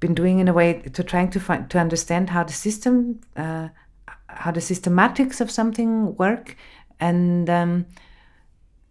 [0.00, 3.68] been doing in a way to trying to find to understand how the system uh,
[4.28, 6.56] how the systematics of something work
[7.00, 7.86] and um,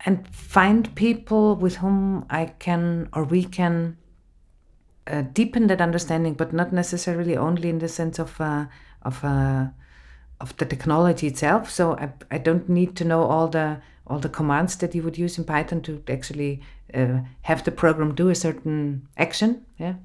[0.06, 3.98] and find people with whom I can or we can
[5.08, 8.66] uh, deepen that understanding, but not necessarily only in the sense of uh,
[9.04, 9.68] of uh,
[10.40, 11.70] of the technology itself.
[11.70, 15.18] So I, I don't need to know all the all the commands that you would
[15.18, 16.62] use in Python to actually
[16.94, 19.66] uh, have the program do a certain action.
[19.80, 19.96] Yeah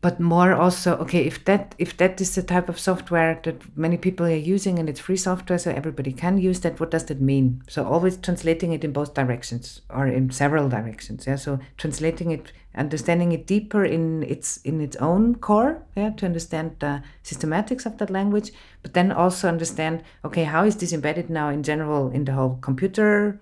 [0.00, 3.96] but more also okay if that if that is the type of software that many
[3.96, 7.20] people are using and it's free software so everybody can use that what does that
[7.20, 7.62] mean?
[7.68, 11.36] So always translating it in both directions or in several directions yeah?
[11.36, 16.10] So translating it understanding it deeper in its in its own core yeah?
[16.10, 20.92] To understand the systematics of that language but then also understand okay how is this
[20.92, 23.40] embedded now in general in the whole computer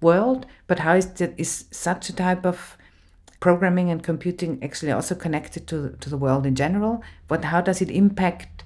[0.00, 0.46] world?
[0.66, 2.78] But how is that is such a type of
[3.40, 7.80] programming and computing actually also connected to, to the world in general but how does
[7.80, 8.64] it impact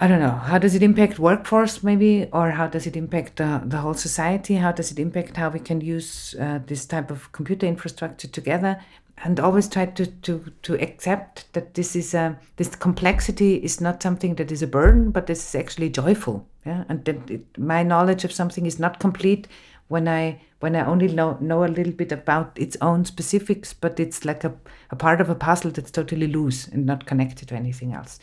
[0.00, 3.62] i don't know how does it impact workforce maybe or how does it impact the,
[3.64, 4.54] the whole society?
[4.54, 8.80] How does it impact how we can use uh, this type of computer infrastructure together?
[9.24, 14.02] And always try to, to, to accept that this is a, this complexity is not
[14.02, 16.84] something that is a burden but this is actually joyful yeah?
[16.88, 19.48] And that it, my knowledge of something is not complete
[19.92, 24.00] when I when I only know know a little bit about its own specifics, but
[24.00, 24.54] it's like a,
[24.90, 28.18] a part of a puzzle that's totally loose and not connected to anything else.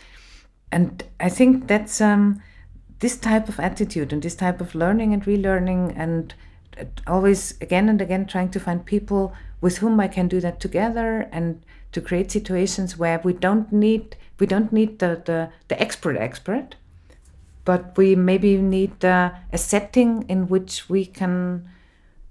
[0.71, 2.41] And I think that's um,
[2.99, 6.33] this type of attitude and this type of learning and relearning and
[7.05, 11.29] always again and again trying to find people with whom I can do that together
[11.31, 16.17] and to create situations where we don't need we don't need the the, the expert
[16.17, 16.75] expert
[17.69, 21.69] but we maybe need uh, a setting in which we can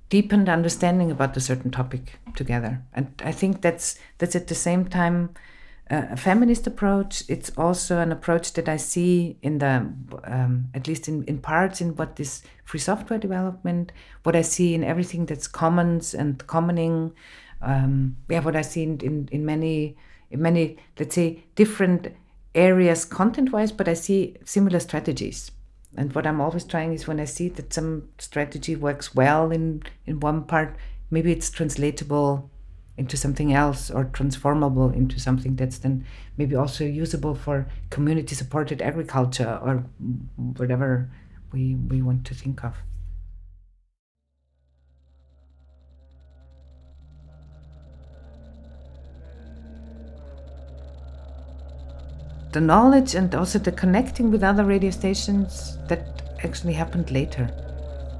[0.08, 2.82] deepen the understanding about a certain topic together.
[2.92, 5.30] And I think that's that's at the same time
[5.92, 7.22] uh, a feminist approach.
[7.28, 9.74] It's also an approach that I see in the
[10.24, 13.92] um, at least in, in parts in what is free software development,
[14.24, 17.12] what I see in everything that's commons and commoning.
[17.62, 19.96] Um, yeah, what I see in, in, in many
[20.32, 22.08] in many let's say different
[22.58, 25.50] areas content wise, but I see similar strategies.
[25.96, 29.82] And what I'm always trying is when I see that some strategy works well in,
[30.06, 30.76] in one part,
[31.10, 32.50] maybe it's translatable
[32.96, 36.04] into something else or transformable into something that's then
[36.36, 39.84] maybe also usable for community supported agriculture or
[40.56, 41.08] whatever
[41.52, 42.74] we, we want to think of.
[52.52, 57.50] The knowledge and also the connecting with other radio stations that actually happened later.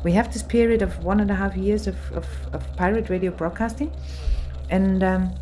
[0.05, 3.31] We have this period of one and a half years of, of, of pirate radio
[3.31, 3.93] broadcasting,
[4.71, 5.35] and um,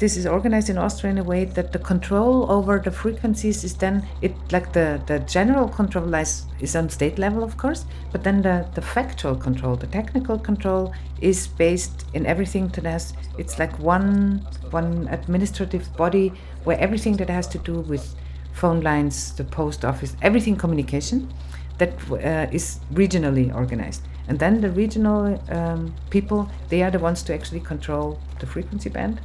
[0.00, 3.74] this is organized in Austria in a way that the control over the frequencies is
[3.74, 8.24] then it like the, the general control lies is on state level of course, but
[8.24, 13.58] then the, the factual control, the technical control is based in everything that has it's
[13.58, 14.38] like one
[14.70, 16.32] one administrative body
[16.64, 18.14] where everything that has to do with
[18.54, 21.30] phone lines, the post office, everything communication
[21.76, 24.02] that uh, is regionally organized.
[24.28, 28.88] And then the regional um, people, they are the ones to actually control the frequency
[28.88, 29.20] band.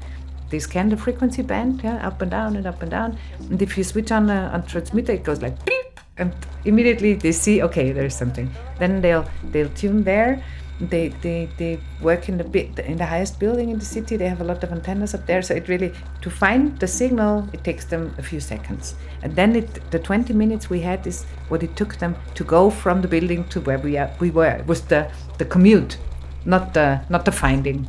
[0.50, 3.18] They scan the frequency band, yeah, up and down and up and down.
[3.50, 6.34] And if you switch on a on transmitter, it goes like beep, and
[6.66, 8.50] immediately they see, okay, there's something.
[8.80, 10.44] Then they'll they'll tune there
[10.80, 14.18] they, they, they work in the bit in the highest building in the city.
[14.18, 17.48] They have a lot of antennas up there, so it really to find the signal
[17.54, 21.24] it takes them a few seconds, and then it the 20 minutes we had is
[21.48, 24.48] what it took them to go from the building to where we are, we were.
[24.48, 25.98] It was the the commute,
[26.46, 27.88] not the not the finding.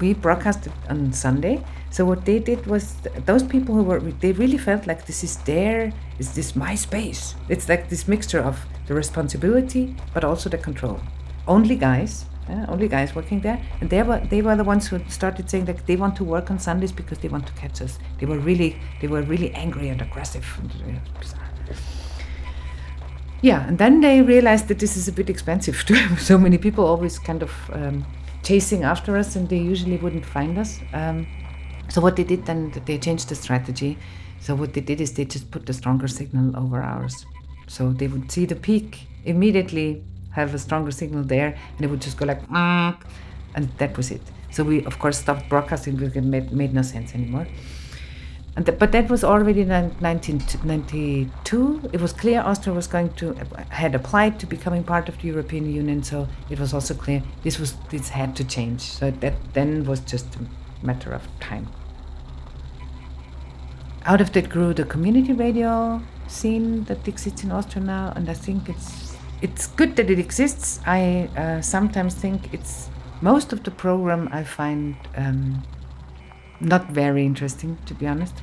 [0.00, 4.58] We broadcasted on Sunday, so what they did was those people who were they really
[4.58, 7.34] felt like this is their is this my space.
[7.48, 11.00] It's like this mixture of the responsibility but also the control.
[11.46, 12.24] Only guys,
[12.68, 15.86] only guys working there, and they were they were the ones who started saying that
[15.86, 17.98] they want to work on Sundays because they want to catch us.
[18.18, 20.46] They were really they were really angry and aggressive.
[23.42, 26.58] Yeah, and then they realized that this is a bit expensive to have so many
[26.58, 28.06] people always kind of um,
[28.42, 30.80] chasing after us, and they usually wouldn't find us.
[30.92, 31.26] Um,
[31.88, 33.98] so what they did then, they changed the strategy.
[34.40, 37.26] So what they did is they just put the stronger signal over ours.
[37.68, 42.00] So they would see the peak immediately, have a stronger signal there, and it would
[42.02, 44.22] just go like, and that was it.
[44.50, 47.46] So we of course stopped broadcasting because it made, made no sense anymore.
[48.54, 51.88] But that was already in 1992.
[51.90, 53.34] It was clear Austria was going to
[53.70, 57.58] had applied to becoming part of the European Union, so it was also clear this
[57.58, 58.82] was this had to change.
[58.82, 60.40] So that then was just a
[60.84, 61.68] matter of time.
[64.04, 68.34] Out of that grew the community radio scene that exists in Austria now, and I
[68.34, 70.78] think it's it's good that it exists.
[70.84, 72.90] I uh, sometimes think it's
[73.22, 74.96] most of the program I find.
[75.16, 75.62] Um,
[76.62, 78.34] not very interesting, to be honest.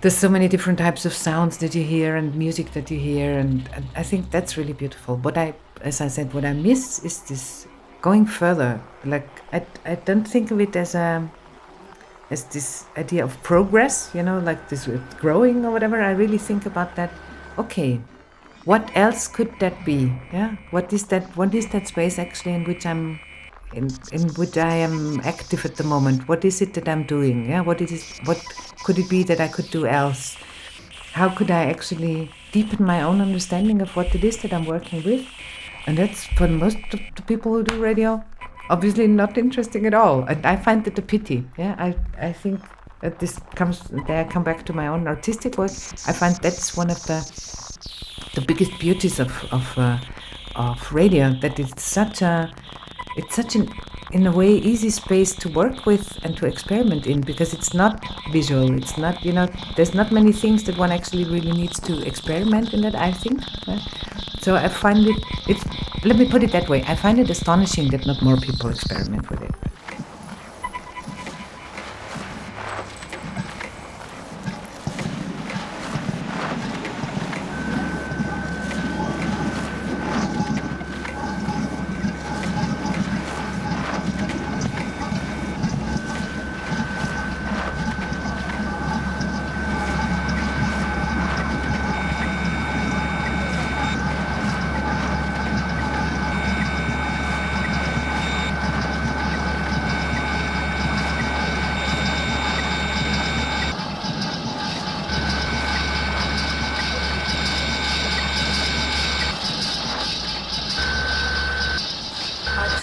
[0.00, 3.38] There's so many different types of sounds that you hear and music that you hear,
[3.38, 5.16] and, and I think that's really beautiful.
[5.16, 7.66] What I, as I said, what I miss is this
[8.02, 8.80] going further.
[9.04, 11.28] Like I, I don't think of it as a
[12.30, 14.88] as this idea of progress, you know, like this
[15.20, 16.02] growing or whatever.
[16.02, 17.10] I really think about that.
[17.58, 18.00] Okay,
[18.64, 20.12] what else could that be?
[20.32, 21.24] Yeah, what is that?
[21.36, 23.20] What is that space actually in which I'm
[23.74, 26.28] in, in which I am active at the moment.
[26.28, 27.48] What is it that I'm doing?
[27.48, 28.18] Yeah, what it is?
[28.24, 28.42] What
[28.84, 30.36] could it be that I could do else?
[31.12, 35.02] How could I actually deepen my own understanding of what it is that I'm working
[35.04, 35.26] with?
[35.86, 38.24] And that's for most of the people who do radio,
[38.70, 40.24] obviously not interesting at all.
[40.24, 41.46] And I find it a pity.
[41.58, 41.94] Yeah, I
[42.28, 42.60] I think
[43.00, 43.80] that this comes.
[44.06, 45.70] There, I come back to my own artistic work.
[46.06, 47.18] I find that's one of the
[48.34, 49.98] the biggest beauties of of uh,
[50.56, 51.32] of radio.
[51.40, 52.52] That it's such a
[53.16, 53.68] it's such an
[54.12, 58.04] in a way easy space to work with and to experiment in because it's not
[58.30, 58.72] visual.
[58.76, 62.72] It's not you know there's not many things that one actually really needs to experiment
[62.74, 63.40] in that i think
[64.40, 65.16] so i find it
[65.48, 65.64] it's
[66.04, 66.82] let me put it that way.
[66.86, 69.73] I find it astonishing that not more people experiment with it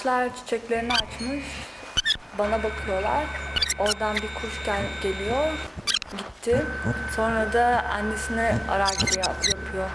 [0.02, 1.46] Ağaçlar çiçeklerini açmış.
[2.38, 3.26] Bana bakıyorlar.
[3.80, 5.48] Oradan bir kuş gel geliyor.
[6.18, 6.66] Gitti.
[7.16, 9.90] Sonra da annesine ararcı yap yapıyor.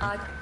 [0.00, 0.33] Ağaç.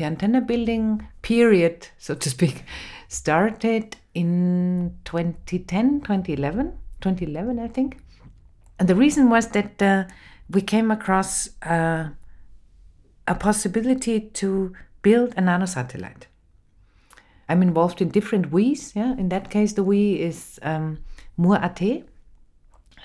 [0.00, 2.64] The antenna building period, so to speak,
[3.08, 7.98] started in 2010, 2011, 2011, I think.
[8.78, 10.04] And the reason was that uh,
[10.48, 12.08] we came across uh,
[13.28, 14.72] a possibility to
[15.02, 16.24] build a nanosatellite.
[17.48, 18.96] I'm involved in different WEs.
[18.96, 20.98] Yeah, in that case, the WE is um,
[21.36, 21.80] Mur.at.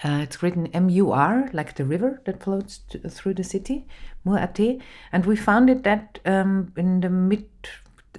[0.03, 3.85] Uh, it's written M-U-R, like the river that flows to, through the city,
[4.25, 4.59] Mur.at.
[5.11, 7.47] And we founded that um, in the mid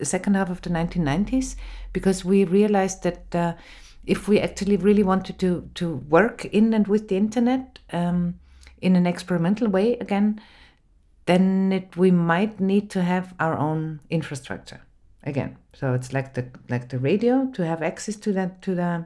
[0.03, 1.57] second half of the 1990s
[1.93, 3.55] because we realized that uh,
[4.07, 8.39] if we actually really wanted to, to work in and with the internet um,
[8.81, 10.41] in an experimental way again,
[11.27, 14.81] then it, we might need to have our own infrastructure
[15.25, 15.57] again.
[15.75, 19.05] So it's like the like the radio to have access to that to the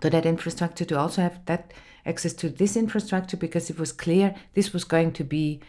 [0.00, 1.72] to that infrastructure to also have that
[2.06, 5.60] access to this infrastructure because it was clear this was going to be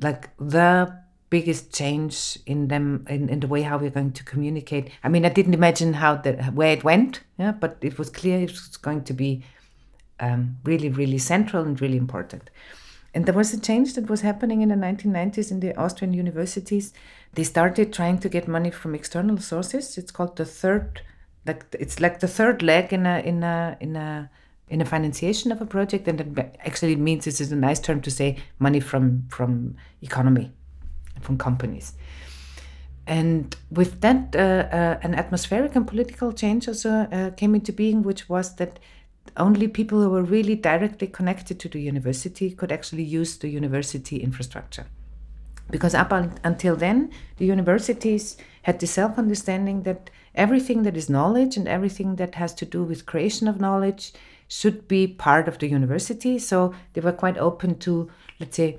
[0.00, 0.92] like the
[1.30, 4.90] biggest change in them in, in the way how we're going to communicate.
[5.02, 8.38] I mean i didn't imagine how the where it went yeah but it was clear
[8.40, 9.42] it was going to be
[10.20, 12.50] um, really really central and really important.
[13.14, 16.92] And there was a change that was happening in the 1990s in the austrian universities.
[17.34, 19.96] They started trying to get money from external sources.
[19.96, 21.02] It's called the third
[21.46, 24.30] like it's like the third leg in a in a in a
[24.68, 26.08] in a financiation of a project.
[26.08, 30.52] And that actually means this is a nice term to say money from from economy
[31.20, 31.94] from companies.
[33.06, 38.02] And with that uh, uh, an atmospheric and political change also uh, came into being
[38.02, 38.78] which was that
[39.36, 44.16] only people who were really directly connected to the university could actually use the university
[44.16, 44.86] infrastructure.
[45.70, 51.56] Because up until then the universities had the self understanding that everything that is knowledge
[51.56, 54.12] and everything that has to do with creation of knowledge
[54.48, 56.38] should be part of the university.
[56.38, 58.10] So they were quite open to,
[58.40, 58.78] let's say,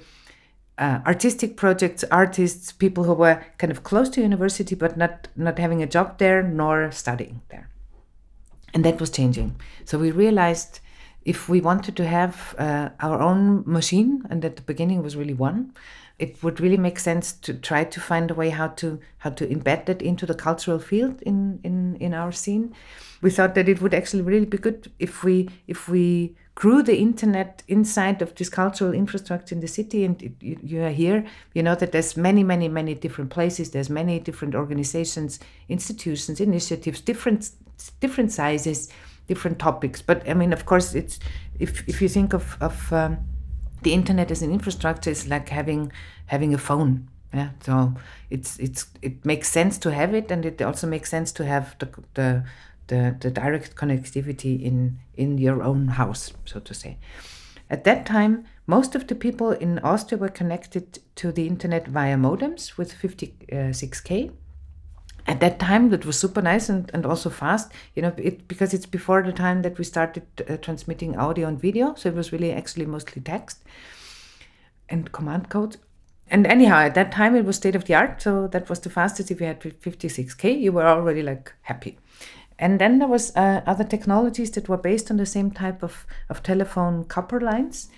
[0.78, 5.58] uh, artistic projects, artists, people who were kind of close to university but not not
[5.58, 7.70] having a job there nor studying there,
[8.74, 9.56] and that was changing.
[9.86, 10.82] So we realized
[11.24, 15.34] if we wanted to have uh, our own machine, and at the beginning was really
[15.34, 15.74] one,
[16.18, 19.47] it would really make sense to try to find a way how to how to
[19.47, 22.74] embed that into the cultural field in in in our scene.
[23.22, 26.97] We thought that it would actually really be good if we if we grew the
[26.97, 31.26] internet inside of this cultural infrastructure in the city and it, you, you are here
[31.53, 35.38] you know that there's many many many different places there's many different organizations
[35.68, 37.51] institutions initiatives different
[37.99, 38.89] different sizes
[39.28, 41.20] different topics but i mean of course it's
[41.59, 43.18] if if you think of of um,
[43.86, 45.92] the internet as an infrastructure is like having
[46.26, 47.08] having a phone.
[47.34, 47.94] Yeah so
[48.30, 51.76] it's it's it makes sense to have it and it also makes sense to have
[51.80, 52.44] the the
[52.88, 56.98] the, the direct connectivity in in your own house so to say.
[57.70, 62.16] At that time most of the people in austria were connected to the internet via
[62.16, 64.32] modems with 56k
[65.28, 68.73] at that time that was super nice and, and also fast you know it because
[68.73, 72.32] it's before the time that we started uh, transmitting audio and video so it was
[72.32, 73.63] really actually mostly text
[74.89, 75.78] and command code
[76.28, 78.89] and anyhow at that time it was state of the art so that was the
[78.89, 79.32] fastest.
[79.32, 81.97] If you had 56k you were already like happy.
[82.57, 86.07] And then there was uh, other technologies that were based on the same type of,
[86.30, 87.89] of telephone copper lines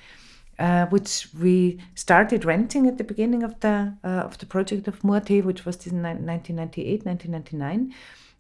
[0.60, 5.04] uh, which we started renting at the beginning of the uh, of the project of
[5.04, 7.94] mur.at, which was in 1998, 1999.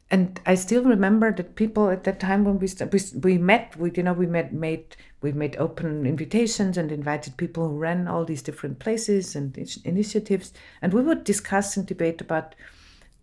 [0.09, 3.91] And I still remember that people at that time when we we, we met, we
[3.93, 8.23] you know we met made we made open invitations and invited people who ran all
[8.23, 12.55] these different places and initiatives, and we would discuss and debate about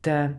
[0.03, 0.35] the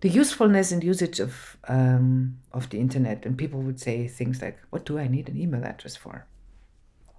[0.00, 3.26] the usefulness and usage of um, of the internet.
[3.26, 6.26] And people would say things like, "What do I need an email address for?"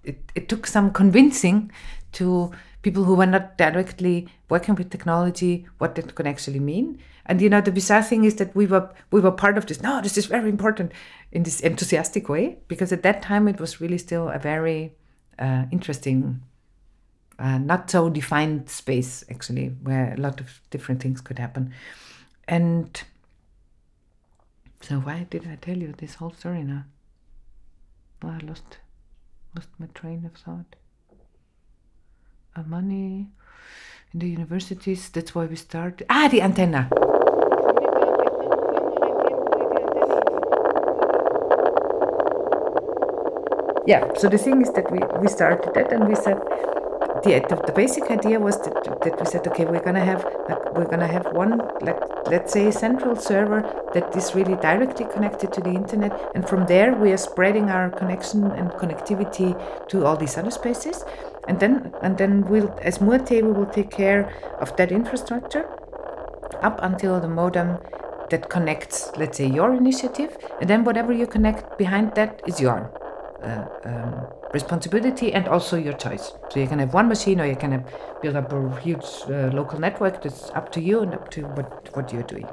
[0.04, 1.72] It, it took some convincing
[2.14, 6.99] to people who were not directly working with technology what that could actually mean.
[7.26, 9.82] And you know, the bizarre thing is that we were we were part of this.
[9.82, 10.91] No, this is very important
[11.32, 14.93] in this enthusiastic way because at that time it was really still a very
[15.38, 16.41] uh, interesting,
[17.38, 21.74] uh, not so defined space actually, where a lot of different things could happen.
[22.47, 23.02] And
[24.82, 26.86] so, why did I tell you this whole story now?
[28.22, 28.80] Well, I lost
[29.56, 30.76] lost my train of thought.
[32.56, 33.28] Uh, money
[34.14, 36.06] in the universities, that's why we started.
[36.10, 36.89] Ah, the antenna.
[43.88, 46.39] Yeah, so the thing is that we, we started that and we said
[47.24, 50.74] the, the, the basic idea was that, that we said okay we're gonna have like
[50.74, 53.61] we're gonna have one like let's say central server
[53.93, 56.11] that is really directly connected to the internet.
[56.36, 59.49] And from there we are spreading our connection and connectivity
[59.89, 61.03] to all these other spaces.
[61.47, 65.65] And then and then we'll as mur.at we will take care of that infrastructure
[66.61, 67.78] up until the modem
[68.30, 70.38] that connects let's say your initiative.
[70.59, 72.91] And then whatever you connect behind that is your
[73.43, 76.34] uh, um, responsibility and also your choice.
[76.49, 77.84] So you can have one machine or you can
[78.22, 80.22] build up a huge uh, local network.
[80.22, 82.47] That's up to you and up to what, what you're doing.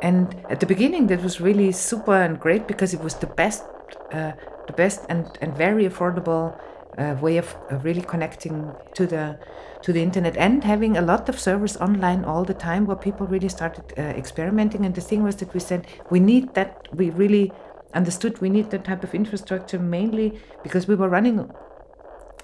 [0.00, 3.64] And at the beginning, that was really super and great because it was the best,
[4.12, 4.32] uh,
[4.66, 6.58] the best and, and very affordable
[6.98, 9.38] uh, way of really connecting to the
[9.82, 13.26] to the internet and having a lot of servers online all the time where people
[13.26, 17.10] really started uh, experimenting and the thing was that we said we need that we
[17.10, 17.50] really
[17.94, 21.50] understood we need that type of infrastructure mainly because we were running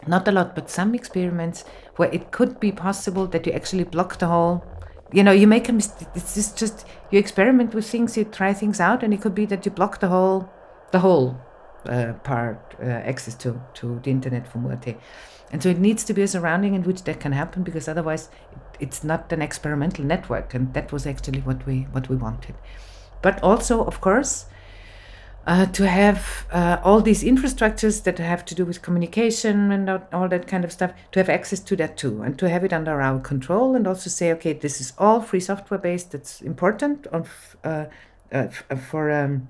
[0.07, 1.64] not a lot but some experiments
[1.96, 4.64] where it could be possible that you actually block the whole
[5.12, 8.78] you know you make a mistake it's just you experiment with things you try things
[8.78, 10.49] out and it could be that you block the whole
[10.92, 11.36] the whole
[11.88, 14.96] uh, part uh, access to to the internet from mur.at.
[15.51, 18.28] And so it needs to be a surrounding in which that can happen because otherwise
[18.80, 22.55] it's not an experimental network and that was actually what we what we wanted.
[23.22, 24.46] But also of course
[25.49, 30.28] uh, to have uh, all these infrastructures that have to do with communication and all
[30.28, 33.01] that kind of stuff, to have access to that too, and to have it under
[33.01, 36.12] our control, and also say, okay, this is all free software based.
[36.12, 37.86] That's important uh,
[38.30, 38.49] uh
[38.90, 39.11] for.
[39.11, 39.49] Um,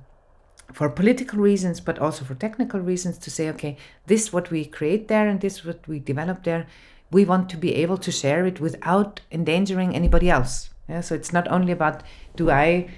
[0.71, 5.09] for political reasons, but also for technical reasons, to say, okay, this what we create
[5.09, 6.67] there and this what we develop there,
[7.11, 10.69] we want to be able to share it without endangering anybody else.
[10.87, 12.03] Yeah, so it's not only about
[12.37, 12.91] do I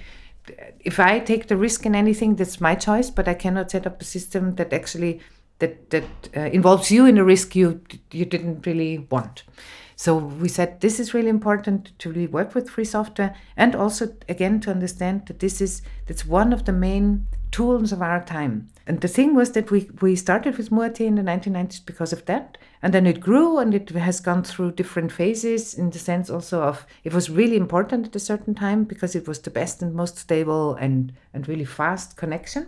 [0.79, 4.01] if I take the risk in anything, that's my choice, but I cannot set up
[4.01, 5.21] a system that actually
[5.59, 6.03] that that
[6.35, 7.81] uh, involves you in a risk you
[8.11, 9.43] you didn't really want.
[9.95, 14.15] So we said this is really important to really work with free software and also
[14.27, 18.69] again to understand that this is that's one of the main tools of our time.
[18.87, 22.25] And the thing was that we, we started with mur.at in the 1990s because of
[22.25, 22.57] that.
[22.81, 26.63] And then it grew and it has gone through different phases in the sense also
[26.63, 29.93] of it was really important at a certain time because it was the best and
[29.93, 32.67] most stable and, and really fast connection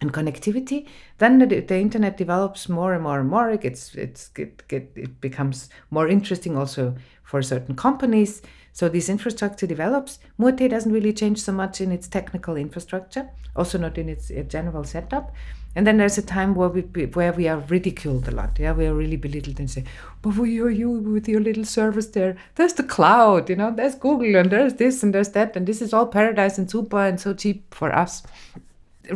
[0.00, 0.86] and connectivity.
[1.18, 3.50] Then the, the internet develops more and more and more.
[3.50, 8.42] It gets it's get, get it becomes more interesting also for certain companies.
[8.76, 10.18] So this infrastructure develops.
[10.36, 14.42] mur.at doesn't really change so much in its technical infrastructure, also not in its uh,
[14.46, 15.32] general setup.
[15.74, 16.82] And then there's a time where we
[17.14, 18.58] where we are ridiculed a lot.
[18.58, 19.84] Yeah, we are really belittled and say,
[20.20, 22.36] "But who are you with your little service there?
[22.56, 23.70] There's the cloud, you know.
[23.74, 26.98] There's Google, and there's this, and there's that, and this is all paradise and super
[26.98, 28.22] and so cheap for us."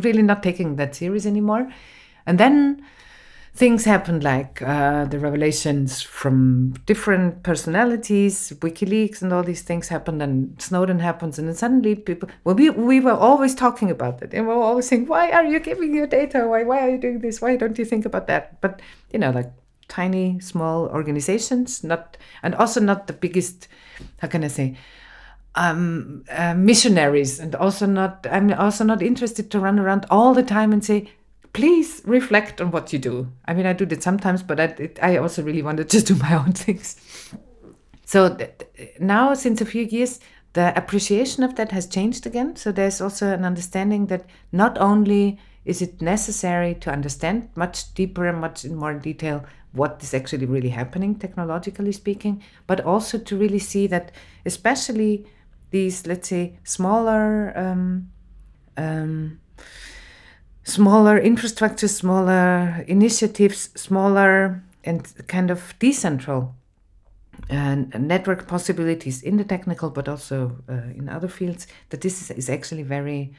[0.07, 1.71] Really not taking that serious anymore.
[2.25, 2.83] And then
[3.53, 10.21] things happened like uh, the revelations from different personalities, WikiLeaks, and all these things happened,
[10.21, 12.29] and Snowden happens, and then suddenly people.
[12.43, 15.45] Well, we we were always talking about it, and we were always saying, "Why are
[15.45, 16.47] you giving your data?
[16.47, 17.41] Why why are you doing this?
[17.41, 18.81] Why don't you think about that?" But
[19.11, 19.51] you know, like
[19.87, 23.67] tiny, small organizations, not and also not the biggest.
[24.19, 24.77] How can I say?
[25.53, 28.25] Um, uh, missionaries, and also not.
[28.31, 31.11] I'm also not interested to run around all the time and say,
[31.53, 33.31] please reflect on what you do.
[33.45, 36.15] I mean, I do that sometimes, but I, it, I also really wanted to do
[36.15, 36.95] my own things.
[38.05, 38.37] So
[38.99, 40.19] now, since a few years,
[40.53, 42.55] the appreciation of that has changed again.
[42.55, 48.27] So there's also an understanding that not only is it necessary to understand much deeper
[48.27, 53.37] and much in more detail what is actually really happening, technologically speaking, but also to
[53.37, 54.11] really see that,
[54.45, 55.25] especially
[55.69, 57.53] these, let's say, smaller.
[57.57, 58.09] Um,
[58.75, 59.39] um,
[60.71, 66.53] smaller infrastructure, smaller initiatives, smaller and kind of decentral
[67.49, 72.31] uh, network possibilities in the technical, but also uh, in other fields, that this is,
[72.37, 73.33] is actually very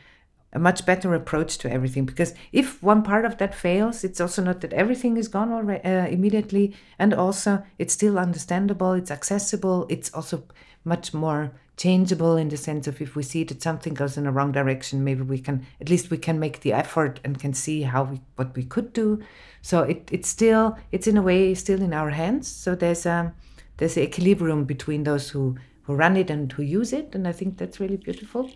[0.55, 2.05] a much better approach to everything.
[2.05, 5.83] Because if one part of that fails it's also not that everything is gone already
[5.85, 10.45] uh, immediately and also it's still understandable it's accessible it's also
[10.85, 11.53] much more
[11.83, 15.03] changeable in the sense of if we see that something goes in the wrong direction,
[15.03, 18.21] maybe we can at least we can make the effort and can see how we
[18.37, 19.21] what we could do.
[19.63, 22.47] So it, it's still it's in a way still in our hands.
[22.47, 23.35] So there's a
[23.79, 27.33] there's an equilibrium between those who who run it and who use it, and I
[27.33, 28.51] think that's really beautiful.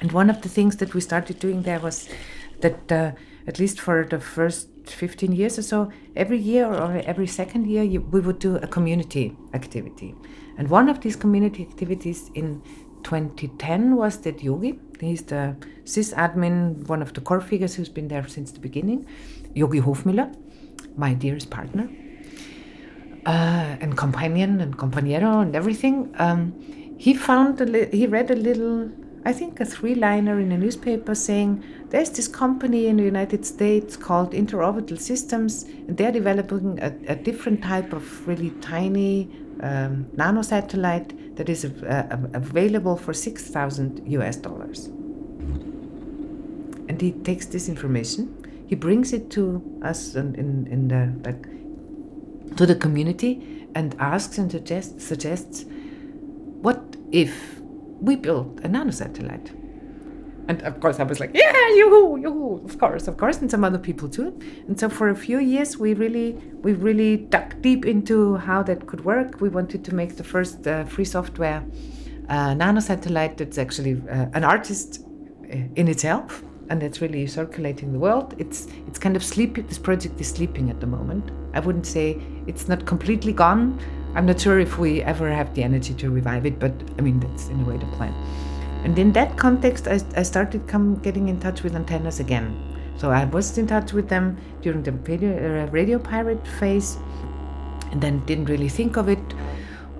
[0.00, 2.08] And one of the things that we started doing there was
[2.62, 3.12] that uh,
[3.46, 7.82] at least for the first 15 years or so, every year or every second year,
[7.82, 10.14] you, we would do a community activity.
[10.60, 12.60] And one of these community activities in
[13.04, 18.28] 2010 was that Yogi, he's the sysadmin, one of the core figures who's been there
[18.28, 19.06] since the beginning,
[19.54, 20.36] Yogi Hofmüller,
[20.98, 21.88] my dearest partner,
[23.24, 26.14] uh, and companion and compañero and everything.
[26.18, 26.52] Um,
[26.98, 28.90] he found, li- he read a little
[29.22, 33.44] I think, a three liner in a newspaper saying there's this company in the United
[33.44, 39.30] States called Interorbital Systems, and they're developing a, a different type of really tiny
[39.62, 44.86] um, nanosatellite that is uh, available for 6,000 US dollars.
[46.88, 48.36] And he takes this information,
[48.66, 54.38] he brings it to us in, in, in the, like, to the community and asks
[54.38, 55.64] and suggests, suggests
[56.62, 57.60] what if
[58.00, 59.59] we build a nanosatellite.
[60.48, 63.64] And of course, I was like, yeah, yoo-hoo, yoo-hoo, of course, of course, and some
[63.64, 64.38] other people too.
[64.66, 66.32] And so for a few years, we really,
[66.62, 69.40] we really dug deep into how that could work.
[69.40, 71.64] We wanted to make the first uh, free software
[72.28, 75.04] uh, nanosatellite that's actually uh, an artist
[75.44, 78.34] uh, in itself, and it's really circulating the world.
[78.38, 79.66] It's it's kind of sleeping.
[79.66, 81.30] This project is sleeping at the moment.
[81.54, 83.80] I wouldn't say it's not completely gone,
[84.14, 87.20] I'm not sure if we ever have the energy to revive it, but I mean,
[87.20, 88.12] that's in a way the plan.
[88.84, 92.56] And in that context, I, I started come getting in touch with antennas again.
[92.96, 96.98] So I was in touch with them during the radio, uh, radio pirate phase,
[97.92, 99.18] and then didn't really think of it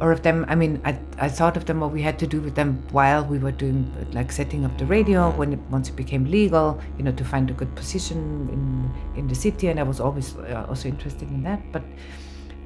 [0.01, 0.47] or of them.
[0.49, 3.25] I mean, I, I thought of them what we had to do with them while
[3.25, 7.05] we were doing like setting up the radio when it once it became legal, you
[7.05, 9.69] know, to find a good position in in the city.
[9.69, 11.83] And I was always uh, also interested in that, but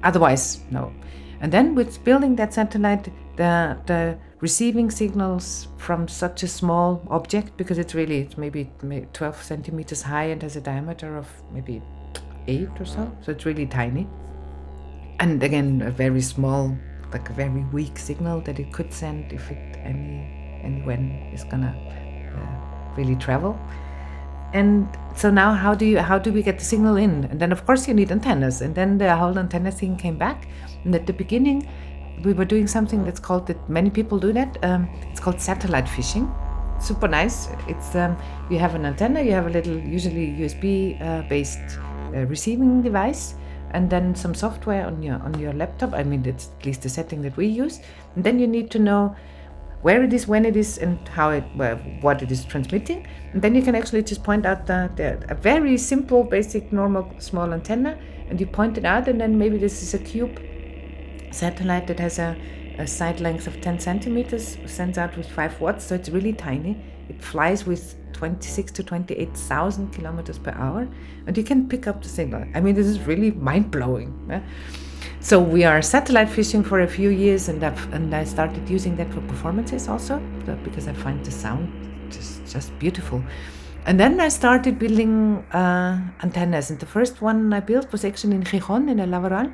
[0.02, 0.92] otherwise, no.
[1.40, 4.16] And then with building that satellite, the, the
[4.48, 6.88] receiving signals from such a small
[7.18, 8.62] object, because it's really, it's maybe
[9.14, 11.80] 12 centimeters high and has a diameter of maybe
[12.46, 13.02] eight or so.
[13.22, 14.06] So it's really tiny.
[15.18, 16.76] And again, a very small,
[17.10, 20.12] like a very weak signal that it could send if it any
[20.62, 21.02] and when
[21.32, 21.72] it's gonna
[22.36, 23.58] uh, really travel.
[24.54, 24.86] and
[25.20, 27.14] so now how do you how do we get the signal in?
[27.30, 30.38] And then of course you need antennas, and then the whole antenna thing came back.
[30.84, 31.58] And at the beginning,
[32.22, 34.58] we were doing something that's called that many people do that.
[34.62, 36.32] Um, it's called satellite fishing.
[36.80, 37.48] Super nice.
[37.68, 38.16] It's um,
[38.50, 41.78] you have an antenna, you have a little usually USB uh, based
[42.14, 43.34] uh, receiving device,
[43.70, 45.94] and then some software on your on your laptop.
[45.94, 47.80] I mean, that's at least the setting that we use.
[48.16, 49.16] And then you need to know
[49.82, 53.06] where it is, when it is, and how it, well, what it is transmitting.
[53.34, 57.14] And then you can actually just point out the, the, a very simple, basic, normal
[57.18, 57.98] small antenna,
[58.30, 60.40] and you point it out, and then maybe this is a cube
[61.35, 62.36] satellite that has a,
[62.78, 66.82] a side length of 10 centimeters, sends out with 5 watts, so it's really tiny.
[67.09, 70.89] It flies with 26 to 28,000 kilometers per hour,
[71.27, 72.44] and you can pick up the signal.
[72.55, 74.27] I mean, this is really mind blowing.
[74.28, 74.40] Yeah?
[75.20, 78.97] So we are satellite fishing for a few years, and I've, and I started using
[78.97, 80.19] that for performances also,
[80.65, 81.69] because I find the sound
[82.11, 83.23] just just beautiful.
[83.86, 88.36] And then I started building uh, antennas, and the first one I built was actually
[88.36, 89.52] in Gijón in El LABoral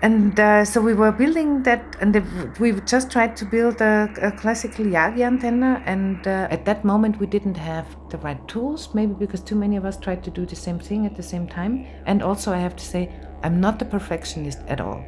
[0.00, 2.22] and uh, so we were building that, and the,
[2.60, 5.82] we just tried to build a, a classical Yagi antenna.
[5.86, 9.76] And uh, at that moment, we didn't have the right tools, maybe because too many
[9.76, 11.84] of us tried to do the same thing at the same time.
[12.06, 13.12] And also, I have to say,
[13.42, 15.04] I'm not a perfectionist at all.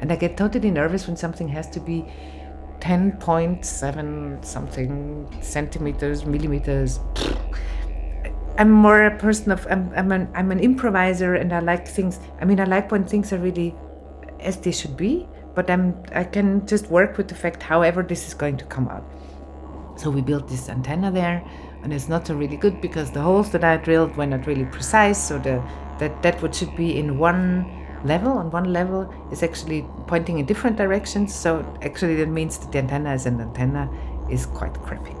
[0.00, 2.06] And I get totally nervous when something has to be
[2.80, 7.00] 10.7 something centimeters, millimeters.
[8.58, 12.20] I'm more a person of, I'm, I'm, an, I'm an improviser and I like things,
[12.40, 13.74] I mean, I like when things are really
[14.46, 18.28] as they should be, but I'm, I can just work with the fact however this
[18.28, 19.04] is going to come out.
[19.96, 21.42] So we built this antenna there,
[21.82, 24.66] and it's not so really good because the holes that I drilled were not really
[24.66, 25.18] precise.
[25.22, 25.62] So the
[25.98, 27.64] that that what should be in one
[28.04, 31.34] level on one level is actually pointing in different directions.
[31.34, 33.90] So actually that means that the antenna as an antenna
[34.30, 35.14] is quite crappy.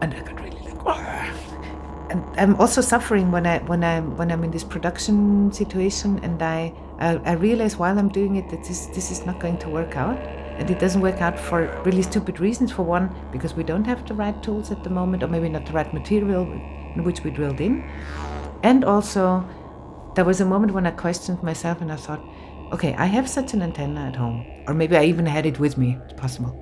[0.00, 2.08] And I got really like, oh.
[2.10, 6.40] and I'm also suffering when I when I when I'm in this production situation and
[6.40, 9.68] I I, I realize while I'm doing it that this this is not going to
[9.68, 10.18] work out,
[10.58, 12.72] and it doesn't work out for really stupid reasons.
[12.72, 15.66] For one, because we don't have the right tools at the moment, or maybe not
[15.66, 16.42] the right material
[16.94, 17.88] in which we drilled in,
[18.62, 19.48] and also
[20.14, 22.20] there was a moment when I questioned myself and I thought,
[22.72, 25.78] okay, I have such an antenna at home, or maybe I even had it with
[25.78, 25.96] me.
[26.04, 26.52] It's possible.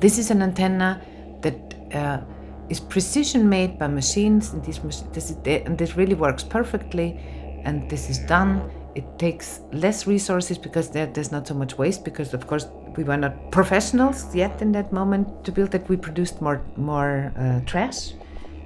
[0.00, 1.00] This is an antenna
[1.42, 1.56] that.
[1.94, 2.20] Uh,
[2.68, 4.78] is precision made by machines and this,
[5.12, 7.18] this and this really works perfectly
[7.64, 12.04] and this is done it takes less resources because there, there's not so much waste
[12.04, 12.66] because of course
[12.96, 15.88] we were not professionals yet in that moment to build that.
[15.88, 18.12] We produced more more uh, trash.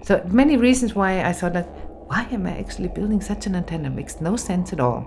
[0.02, 1.68] So many reasons why i thought that
[2.08, 3.90] why am i actually building such an antenna?
[3.90, 5.04] Makes no sense at all.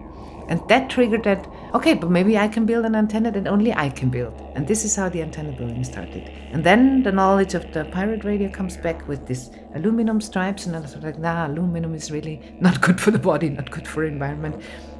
[0.50, 3.90] And that triggered that okay but maybe i can build an antenna that only i
[3.90, 4.34] can build.
[4.56, 6.30] And this is how the antenna building started.
[6.52, 10.76] And then the knowledge of the pirate radio comes back with this aluminum stripes and
[10.76, 14.04] i was like nah aluminum is really not good for the body not good for
[14.04, 14.56] environment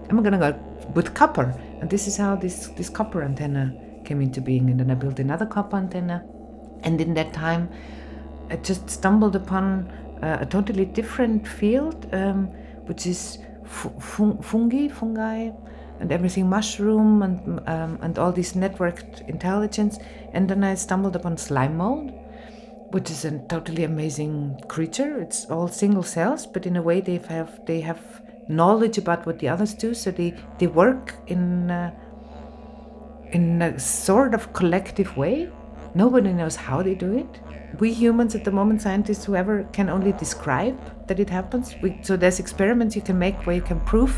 [0.10, 0.60] I'm gonna go
[0.94, 1.54] with copper.
[1.82, 3.74] And this is how this, this copper antenna
[4.06, 4.70] came into being.
[4.70, 6.26] And then I built another copper antenna.
[6.84, 7.70] And in that time,
[8.50, 9.92] I just stumbled upon
[10.22, 12.48] uh, a totally different field, um,
[12.88, 15.52] which is fun- fungi, fungi,
[16.00, 20.00] and everything mushroom and um, and all this networked intelligence.
[20.34, 22.12] And then I stumbled upon slime mold,
[22.92, 25.22] which is a totally amazing creature.
[25.22, 29.40] It's all single cells, but in a way they have they have knowledge about what
[29.40, 31.92] the others do, so they, they work in uh,
[33.32, 35.50] in a sort of collective way.
[35.94, 37.40] Nobody knows how they do it.
[37.80, 40.78] We humans at the moment, scientists, whoever, can only describe
[41.08, 41.76] that it happens.
[41.82, 44.16] We, so there's experiments you can make where you can prove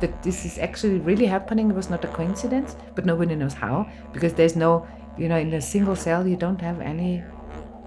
[0.00, 1.70] that this is actually really happening.
[1.70, 4.86] It was not a coincidence, but nobody knows how because there's no,
[5.18, 7.24] you know, in a single cell you don't have any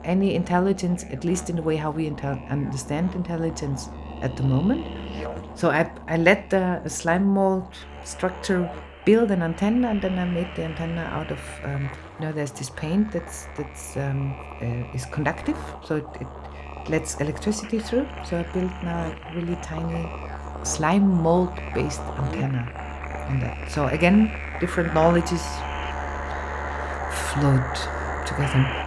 [0.04, 3.90] any intelligence, at least in the way how we understand intelligence
[4.22, 4.86] at the moment.
[5.56, 7.74] So I, I let the slime mold
[8.04, 8.70] structure
[9.06, 11.90] build an antenna and then I made the antenna out of, um,
[12.20, 16.28] you know, there's this paint that's, that's um, uh, is conductive, so it, it
[16.90, 18.08] lets electricity through.
[18.26, 20.10] So I built now a really tiny
[20.64, 22.70] slime mold based antenna
[23.30, 23.72] on that.
[23.72, 25.42] So again, different knowledges
[27.34, 27.76] flowed
[28.26, 28.87] together.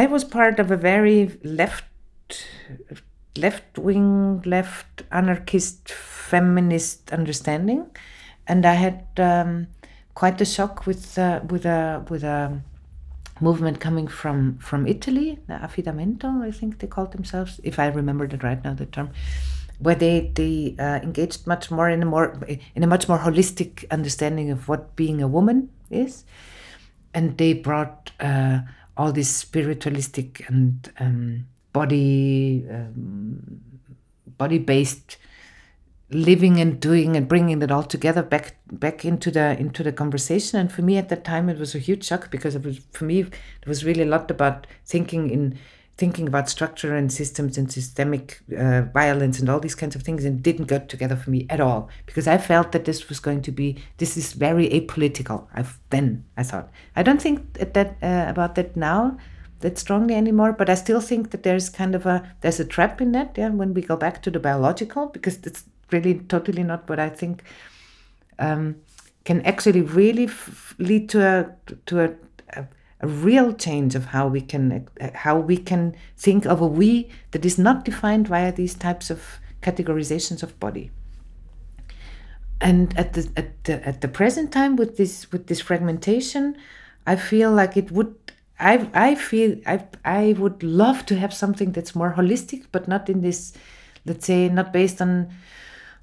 [0.00, 1.84] I was part of a very left
[3.36, 7.86] left wing, left anarchist, feminist understanding,
[8.46, 9.66] and I had um,
[10.14, 12.62] quite a shock with uh, with a with a
[13.42, 18.26] movement coming from from Italy, the affidamento, I think they called themselves, if I remember
[18.26, 19.10] that right now, the term,
[19.80, 22.26] where they they uh, engaged much more in a more
[22.74, 26.24] in a much more holistic understanding of what being a woman is,
[27.12, 28.60] and they brought uh,
[28.96, 33.60] all this spiritualistic and um, body um,
[34.38, 35.16] body based
[36.10, 40.58] living and doing and bringing it all together back back into the into the conversation.
[40.58, 43.04] And for me at that time it was a huge shock because it was for
[43.04, 45.58] me it was really a lot about thinking in
[46.00, 50.24] thinking about structure and systems and systemic uh, violence and all these kinds of things
[50.24, 53.42] and didn't go together for me at all because I felt that this was going
[53.42, 55.46] to be this is very apolitical.
[55.52, 59.18] I've then I thought I don't think that uh, about that now
[59.60, 63.02] that strongly anymore but I still think that there's kind of a there's a trap
[63.02, 66.88] in that yeah when we go back to the biological because it's really totally not
[66.88, 67.42] what I think
[68.38, 68.76] um,
[69.24, 70.30] can actually really
[70.78, 71.34] lead to a
[71.86, 72.08] to a,
[73.00, 77.44] a, real change of how we can how we can think of a we that
[77.44, 80.90] is not defined via these types of categorizations of body.
[82.60, 86.56] And at the at the at the present time with this with this fragmentation,
[87.06, 88.14] I feel like it would
[88.58, 93.08] I I feel I I would love to have something that's more holistic, but not
[93.08, 93.54] in this,
[94.04, 95.30] let's say, not based on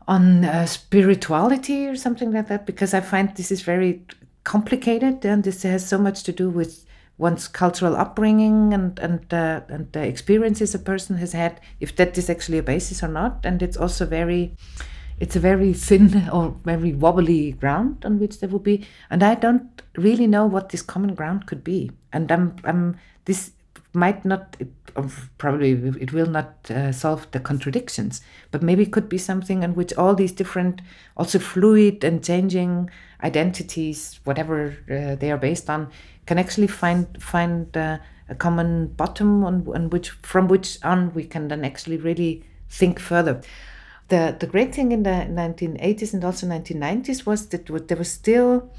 [0.07, 4.06] on uh, spirituality or something like that because I find this is very
[4.44, 6.86] complicated and this has so much to do with
[7.18, 12.18] one's cultural upbringing and and uh, and the experiences a person has had if that
[12.18, 13.45] is actually a basis or not.
[13.45, 14.56] And it's also very
[15.19, 18.85] it's a very thin or very wobbly ground on which there will be.
[19.10, 21.91] And I don't really know what this common ground could be.
[22.14, 23.52] And I'm I'm this
[23.94, 24.68] might not it,
[25.38, 28.22] probably it will not uh, solve the contradictions
[28.52, 30.81] but maybe it could be something in which all these different
[31.15, 32.89] also fluid and changing
[33.23, 35.89] identities whatever uh, they are based on
[36.26, 37.98] can actually find find uh,
[38.30, 42.99] a common bottom on, on which from which on we can then actually really think
[42.99, 43.41] further
[44.10, 48.72] the the great thing in the 1980s and also 1990s was that there was still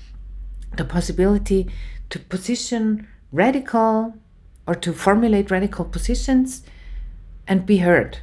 [0.76, 1.70] the possibility
[2.10, 4.14] to position radical
[4.66, 6.62] or to formulate radical positions
[7.46, 8.18] and be heard.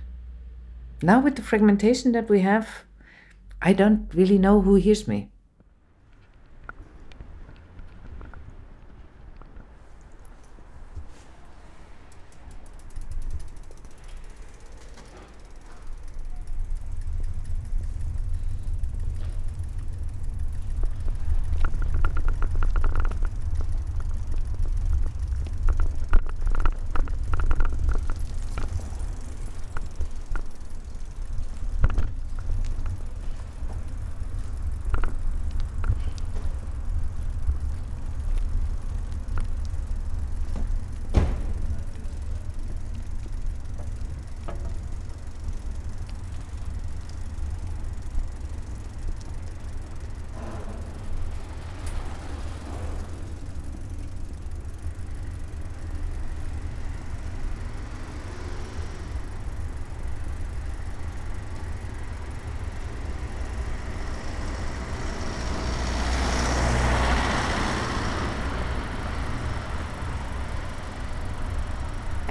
[1.02, 2.84] Now, with the fragmentation that we have,
[3.62, 5.30] I don't really know who hears me.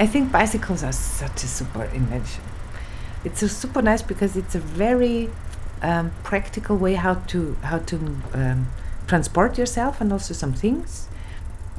[0.05, 2.43] I think bicycles are such a super invention.
[3.25, 5.31] It's a super nice because it's a very
[5.81, 7.97] um, practical way how to how to
[8.35, 8.67] um,
[9.07, 11.09] transport yourself and also some things.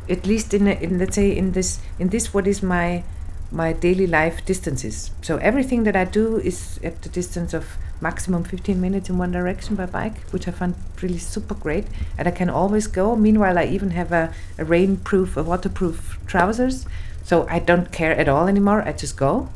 [0.09, 3.03] At least in, in let's say in this in this what is my
[3.51, 5.11] my daily life distances.
[5.21, 9.31] So everything that I do is at the distance of maximum 15 minutes in one
[9.31, 11.85] direction by bike, which I find really super great.
[12.17, 13.15] And I can always go.
[13.15, 16.87] Meanwhile, I even have a, a rainproof, a waterproof trousers
[17.25, 18.83] so I don't care at all anymore.
[18.83, 19.49] I just go.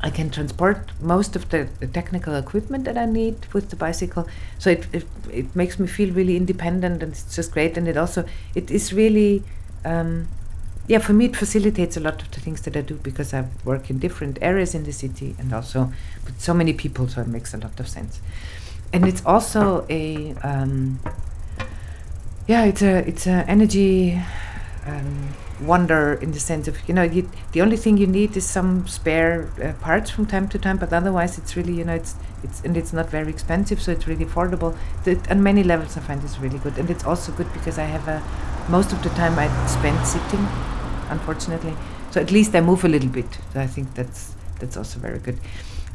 [0.00, 4.28] I can transport most of the, the, technical equipment that I need with the bicycle.
[4.58, 7.76] So it, it, it makes me feel really independent and it's just great.
[7.76, 8.24] And it also,
[8.54, 9.42] it is really,
[9.84, 10.28] um,
[10.86, 13.46] yeah, for me, it facilitates a lot of the things that I do because I
[13.64, 15.92] work in different areas in the city and also
[16.24, 17.08] with so many people.
[17.08, 18.20] So it makes a lot of sense.
[18.92, 21.00] And it's also a, um,
[22.46, 24.22] yeah, it's a, it's a energy,
[24.86, 28.46] um, wonder in the sense of you know you, the only thing you need is
[28.46, 32.14] some spare uh, parts from time to time but otherwise it's really you know it's
[32.42, 36.00] it's and it's not very expensive so it's really affordable the, on many levels i
[36.00, 38.22] find this really good and it's also good because i have a
[38.68, 40.46] most of the time i spend sitting
[41.10, 41.74] unfortunately.
[42.10, 43.38] So at least I move a little bit.
[43.52, 45.38] So I think that's that's also very good.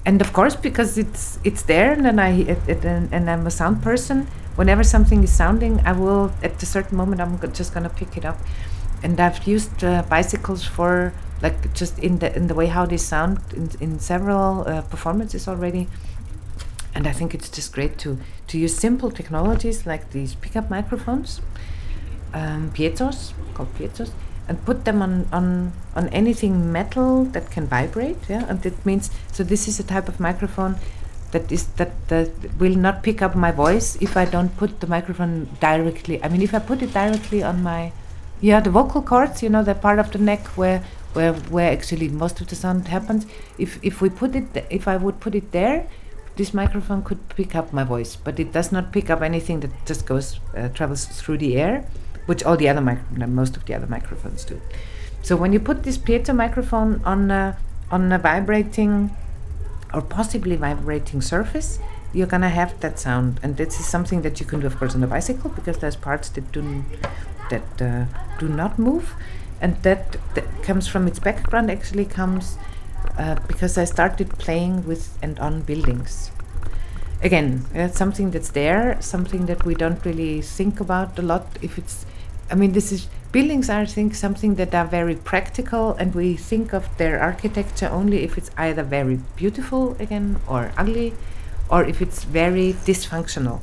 [0.06, 3.48] And of course, because it's it's there, and then I it, it, and, and I'm
[3.48, 4.28] a sound person.
[4.56, 8.26] Whenever something is sounding, I will at a certain moment I'm just gonna pick it
[8.26, 8.38] up.
[9.06, 12.98] And I've used uh, bicycles for like just in the in the way how they
[12.98, 15.88] sound in, in several uh, performances already
[16.96, 18.18] and I think it's just great to
[18.48, 21.42] to use simple technologies like these pickup microphones,
[22.34, 24.12] um, piezos called piezos,
[24.48, 28.18] and put them on on on anything metal that can vibrate.
[28.30, 30.78] Yeah, and it means so this is a type of microphone
[31.32, 34.88] that is that that will not pick up my voice if I don't put the
[34.88, 36.24] microphone directly.
[36.24, 37.92] I mean, if I put it directly on my
[38.42, 40.84] yeah the vocal cords, you know, the part of the neck where
[41.14, 43.26] where where actually most of the sound happens.
[43.58, 45.88] If if we put it if I would put it there
[46.36, 49.72] this microphone could pick up my voice, but it does not pick up anything that
[49.86, 51.86] just goes uh, travels through the air,
[52.26, 54.60] which all the other mic- most of the other microphones do.
[55.22, 57.58] So when you put this piezo microphone on a,
[57.90, 59.16] on a vibrating
[59.94, 61.80] or possibly vibrating surface,
[62.14, 64.96] you're gonna have that sound, and this is something that you can do, of course,
[64.96, 66.84] on a bicycle because there's parts that do
[67.50, 68.06] that uh,
[68.40, 69.14] do not move,
[69.62, 71.72] and that, that comes from its background.
[71.72, 72.58] Actually, comes
[73.18, 76.32] uh, because I started playing with and on buildings.
[77.22, 81.48] Again, it's something that's there, something that we don't really think about a lot.
[81.62, 82.06] If it's,
[82.52, 86.36] I mean, this is buildings are, I think, something that are very practical, and we
[86.36, 91.14] think of their architecture only if it's either very beautiful again or ugly,
[91.70, 93.62] or if it's very dysfunctional.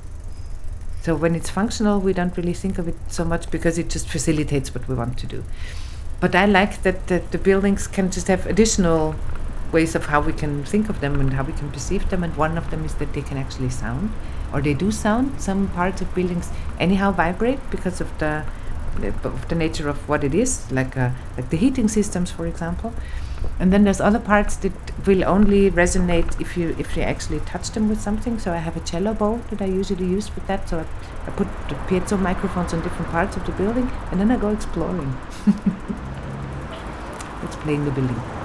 [1.03, 4.09] So when it's functional, we don't really think of it so much because it just
[4.09, 5.43] facilitates what we want to do.
[6.21, 9.17] But I like that, that the buildings can just have additional
[9.73, 12.23] ways of how we can think of them and how we can perceive them.
[12.23, 14.11] And one of them is that they can actually sound,
[14.53, 15.41] or they do sound.
[15.41, 18.45] Some parts of buildings anyhow vibrate because of the
[19.25, 22.93] of the nature of what it is, like uh, like the heating systems, for example.
[23.63, 24.73] And then there's other parts that
[25.07, 28.41] will only resonate if you if you actually touch them with something.
[28.41, 30.69] So I have a cello bow that I usually use for that.
[30.69, 30.87] So I,
[31.29, 34.49] I put the piezo microphones on different parts of the building, and then I go
[34.49, 35.17] exploring.
[37.45, 38.42] It's playing the building.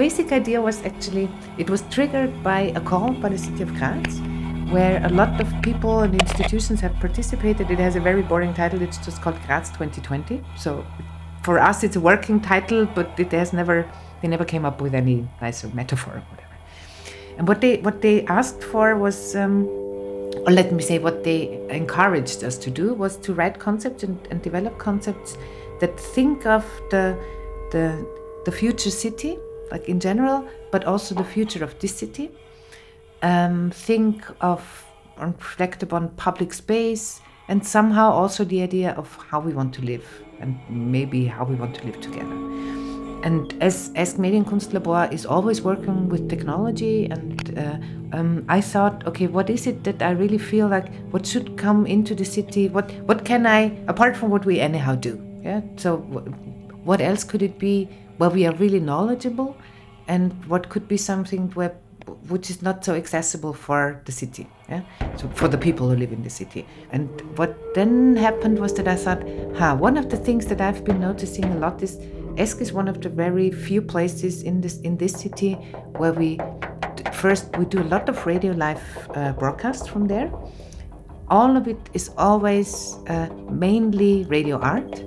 [0.00, 1.28] Basic idea was actually,
[1.58, 4.12] it was triggered by a call by the city of Graz,
[4.74, 7.70] where a lot of people and institutions have participated.
[7.70, 10.42] It has a very boring title, it's just called Graz 2020.
[10.56, 10.86] So
[11.42, 13.76] for us, it's a working title, but it has never,
[14.22, 16.56] they never came up with any nicer metaphor or whatever.
[17.36, 19.66] And what they, what they asked for was, um,
[20.46, 24.16] or let me say, what they encouraged us to do was to write concepts and,
[24.30, 25.36] and develop concepts
[25.80, 27.18] that think of the,
[27.70, 27.84] the,
[28.46, 29.38] the future city
[29.70, 32.30] like in general, but also the future of this city.
[33.22, 34.86] Um, think of
[35.18, 39.82] and reflect upon public space and somehow also the idea of how we want to
[39.82, 40.06] live
[40.40, 42.36] and maybe how we want to live together.
[43.22, 47.76] And as as Medienkunstlabor is always working with technology, and uh,
[48.16, 50.88] um, I thought, okay, what is it that I really feel like?
[51.10, 52.70] What should come into the city?
[52.70, 55.20] What what can I apart from what we anyhow do?
[55.42, 55.60] Yeah.
[55.76, 55.98] So
[56.84, 57.88] what else could it be
[58.20, 59.56] where we are really knowledgeable
[60.06, 61.74] and what could be something where
[62.28, 64.82] which is not so accessible for the city, yeah?
[65.16, 66.66] so for the people who live in the city.
[66.90, 69.22] And what then happened was that I thought,
[69.56, 71.96] huh, one of the things that I've been noticing a lot is
[72.34, 75.54] ESC is one of the very few places in this in this city
[75.96, 76.38] where we
[77.12, 78.82] first we do a lot of radio live
[79.14, 80.30] uh, broadcasts from there.
[81.28, 84.98] All of it is always uh, mainly radio art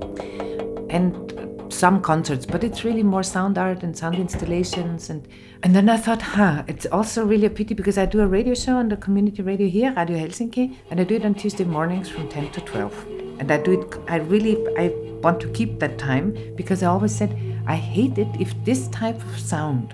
[0.90, 1.34] and
[1.74, 5.10] some concerts, but it's really more sound art and sound installations.
[5.10, 5.28] And,
[5.64, 8.54] and then I thought, huh, it's also really a pity because I do a radio
[8.54, 12.10] show on the community radio here, Radio Helsinki, and I do it on Tuesday mornings
[12.10, 13.08] from 10 to 12.
[13.40, 14.90] And I do it, I really, I
[15.22, 19.22] want to keep that time because I always said, I hate it if this type
[19.24, 19.94] of sound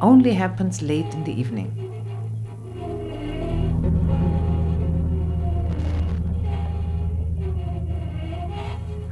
[0.00, 1.83] only happens late in the evening.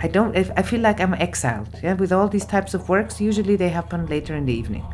[0.02, 0.36] I don't.
[0.36, 1.68] I feel like I'm exiled.
[1.82, 4.84] Yeah, with all these types of works, usually they happen later in the evening,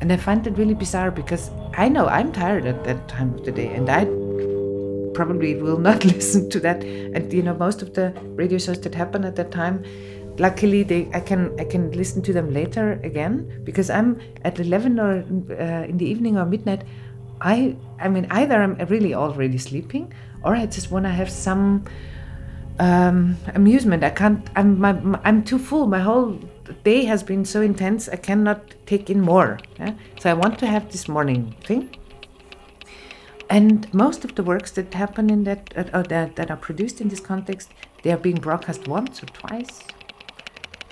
[0.00, 3.44] and I find it really bizarre because I know I'm tired at that time of
[3.44, 4.06] the day, and I
[5.12, 6.82] probably will not listen to that.
[6.82, 9.84] And you know, most of the radio shows that happen at that time,
[10.38, 14.98] luckily they I can I can listen to them later again because I'm at 11
[14.98, 15.18] or
[15.50, 16.84] uh, in the evening or midnight.
[17.42, 20.12] I I mean either I'm really already sleeping
[20.44, 21.84] or I just want to have some
[22.80, 24.02] um, amusement.
[24.02, 24.48] I can't.
[24.56, 25.86] I'm my, my, I'm too full.
[25.86, 26.40] My whole
[26.82, 28.08] day has been so intense.
[28.08, 29.58] I cannot take in more.
[29.78, 29.94] Yeah?
[30.18, 31.96] So I want to have this morning thing.
[33.50, 37.08] And most of the works that happen in that uh, that, that are produced in
[37.08, 37.70] this context,
[38.02, 39.82] they are being broadcast once or twice,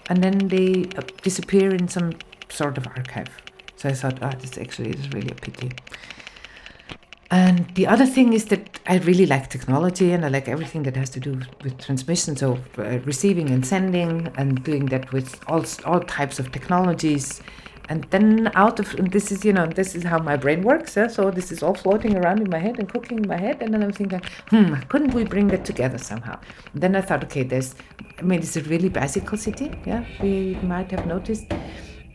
[0.09, 2.13] and then they uh, disappear in some
[2.49, 3.31] sort of archive.
[3.77, 5.71] So I thought, oh, this actually is really a pity.
[7.31, 10.97] And the other thing is that I really like technology and I like everything that
[10.97, 15.65] has to do with transmission, so uh, receiving and sending, and doing that with all
[15.85, 17.43] all types of technologies.
[17.91, 20.97] And then out of this is you know this is how my brain works.
[20.97, 21.09] Yeah?
[21.09, 23.75] So this is all floating around in my head and cooking in my head, and
[23.75, 26.41] then I'm thinking, hmm, couldn't we bring that together somehow?
[26.73, 27.75] And then I thought, okay, there's,
[28.19, 29.71] I mean, it's a really bicycle city.
[29.85, 31.53] Yeah, we might have noticed,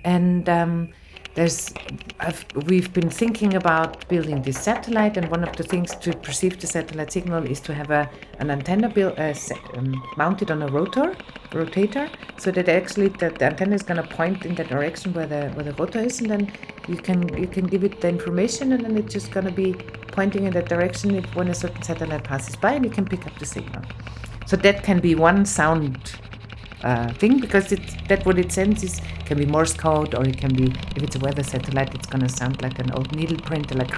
[0.04, 0.50] and.
[0.50, 0.90] Um,
[1.36, 1.74] there's
[2.20, 6.60] I've, we've been thinking about building this satellite and one of the things to perceive
[6.60, 9.34] the satellite signal is to have a, an antenna built, uh,
[9.76, 11.16] um, mounted on a rotor
[11.50, 15.28] rotator so that actually the, the antenna is going to point in the direction where
[15.28, 16.52] the where the rotor is and then
[16.88, 19.74] you can you can give it the information and then it's just going to be
[20.08, 23.26] pointing in that direction if when a certain satellite passes by and you can pick
[23.26, 23.82] up the signal.
[24.46, 26.14] So that can be one sound
[26.84, 30.38] uh, thing because it's that what it sends is can be Morse code or it
[30.38, 30.66] can be
[30.96, 33.92] if it's a weather satellite it's gonna sound like an old needle printer like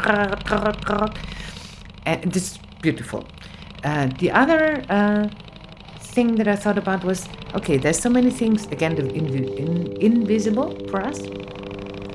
[2.06, 3.26] and this beautiful.
[3.84, 5.28] Uh, the other uh,
[6.00, 9.26] thing that I thought about was okay there's so many things again the in,
[9.62, 9.72] in,
[10.02, 11.20] invisible for us.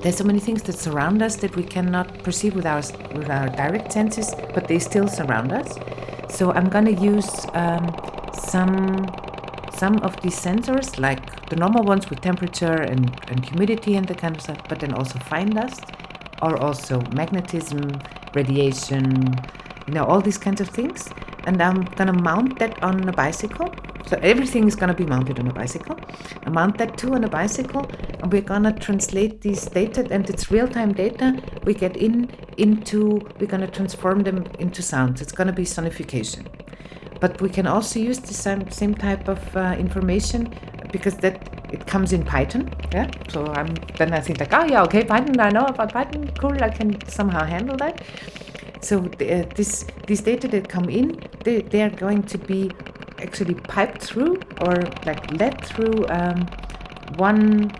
[0.02, 2.82] There's so many things that surround us that we cannot perceive with our
[3.18, 5.78] with our direct senses but they still surround us.
[6.28, 7.84] So I'm gonna use um,
[8.32, 9.06] some
[9.80, 14.14] some of these sensors, like the normal ones with temperature and, and humidity and the
[14.14, 15.84] kind of stuff, but then also fine dust,
[16.42, 17.80] or also magnetism,
[18.34, 19.06] radiation,
[19.86, 21.08] you know, all these kinds of things.
[21.46, 23.74] And I'm gonna mount that on a bicycle.
[24.06, 25.98] So everything is gonna be mounted on a bicycle.
[26.44, 27.90] I mount that too on a bicycle,
[28.20, 32.28] and we're gonna translate these data, and it's real-time data we get in
[32.58, 33.00] into.
[33.38, 35.22] We're gonna transform them into sounds.
[35.22, 36.59] It's gonna be sonification
[37.20, 40.52] but we can also use the same, same type of uh, information
[40.90, 41.40] because that
[41.72, 42.72] it comes in Python.
[42.92, 43.10] Yeah.
[43.28, 45.38] So I'm then I think like, oh yeah, okay, Python.
[45.38, 46.30] I know about Python.
[46.38, 46.62] Cool.
[46.62, 48.02] I can somehow handle that.
[48.80, 52.70] So uh, this these data that come in, they, they are going to be
[53.18, 56.46] actually piped through or like led through um,
[57.16, 57.70] one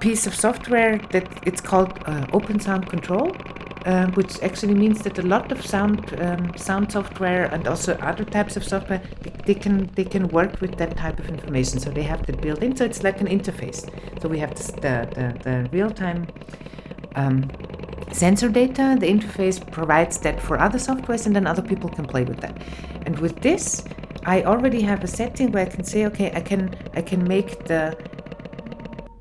[0.00, 3.36] piece of software that it's called uh, Open Sound Control
[3.84, 8.24] uh, which actually means that a lot of sound um, sound software and also other
[8.24, 11.78] types of software they, they, can they can work with that type of information.
[11.78, 12.74] So they have that built in.
[12.76, 13.80] So it's like an interface.
[14.22, 16.26] So we have the the, the real time.
[17.14, 17.50] Um,
[18.12, 22.24] sensor data the interface provides that for other softwares and then other people can play
[22.24, 22.56] with that
[23.06, 23.84] and with this
[24.24, 27.64] i already have a setting where i can say okay i can i can make
[27.64, 27.96] the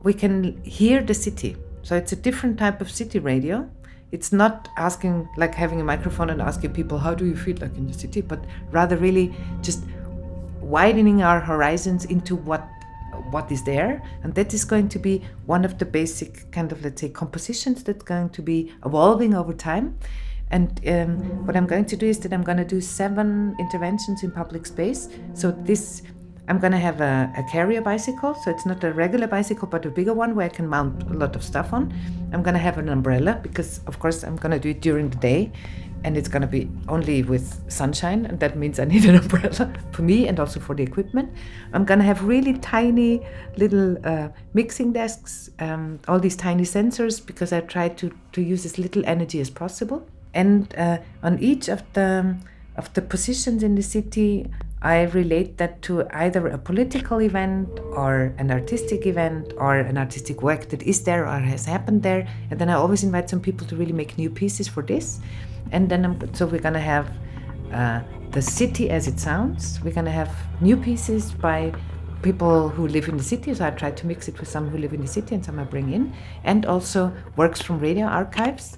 [0.03, 3.67] we can hear the city so it's a different type of city radio
[4.13, 7.57] it's not asking like having a microphone and asking people how do you feel?
[7.59, 9.83] like in the city but rather really just
[10.61, 12.63] widening our horizons into what
[13.31, 14.01] what is there.
[14.23, 17.83] And that is going to be one of the basic kind of let's say compositions
[17.83, 19.97] that's going to be evolving over time.
[20.51, 24.23] And um, what i'm going to do is that i'm going to do seven interventions
[24.23, 25.09] in public space.
[25.33, 26.03] So this
[26.47, 29.89] I'm gonna have a, a carrier bicycle, so it's not a regular bicycle, but a
[29.89, 31.93] bigger one where I can mount a lot of stuff on.
[32.33, 35.53] I'm gonna have an umbrella because, of course, I'm gonna do it during the day,
[36.03, 40.01] and it's gonna be only with sunshine, and that means I need an umbrella for
[40.01, 41.31] me and also for the equipment.
[41.71, 43.25] I'm gonna have really tiny
[43.55, 48.65] little uh, mixing desks, um, all these tiny sensors because I try to to use
[48.65, 50.05] as little energy as possible.
[50.33, 52.35] And uh, on each of the
[52.75, 54.49] of the positions in the city,
[54.83, 60.41] I relate that to either a political event or an artistic event or an artistic
[60.41, 62.27] work that is there or has happened there.
[62.51, 65.21] And then I always invite some people to really make new pieces for this.
[65.71, 67.09] And then I'm, so we're gonna have
[67.71, 68.01] uh,
[68.31, 69.79] the city as it sounds.
[69.81, 71.73] We're gonna have new pieces by
[72.21, 73.53] people who live in the city.
[73.53, 75.59] So I try to mix it with some who live in the city and some
[75.59, 78.77] I bring in, and also works from radio archives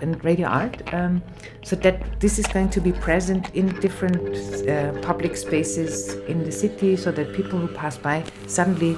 [0.00, 1.22] and radio art, um,
[1.62, 6.52] so that this is going to be present in different uh, public spaces in the
[6.52, 8.96] city, so that people who pass by suddenly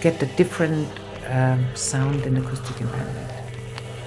[0.00, 0.88] get a different
[1.28, 3.30] um, sound and acoustic environment.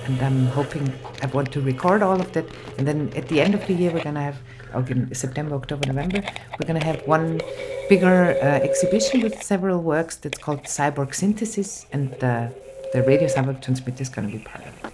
[0.05, 0.91] And I'm hoping
[1.21, 2.45] I want to record all of that,
[2.77, 4.37] and then at the end of the year we're gonna have,
[4.73, 6.21] or in September, October, November,
[6.59, 7.39] we're gonna have one
[7.87, 12.49] bigger uh, exhibition with several works that's called Cyborg Synthesis, and uh,
[12.91, 14.92] the radio cyborg transmitter is gonna be part of it.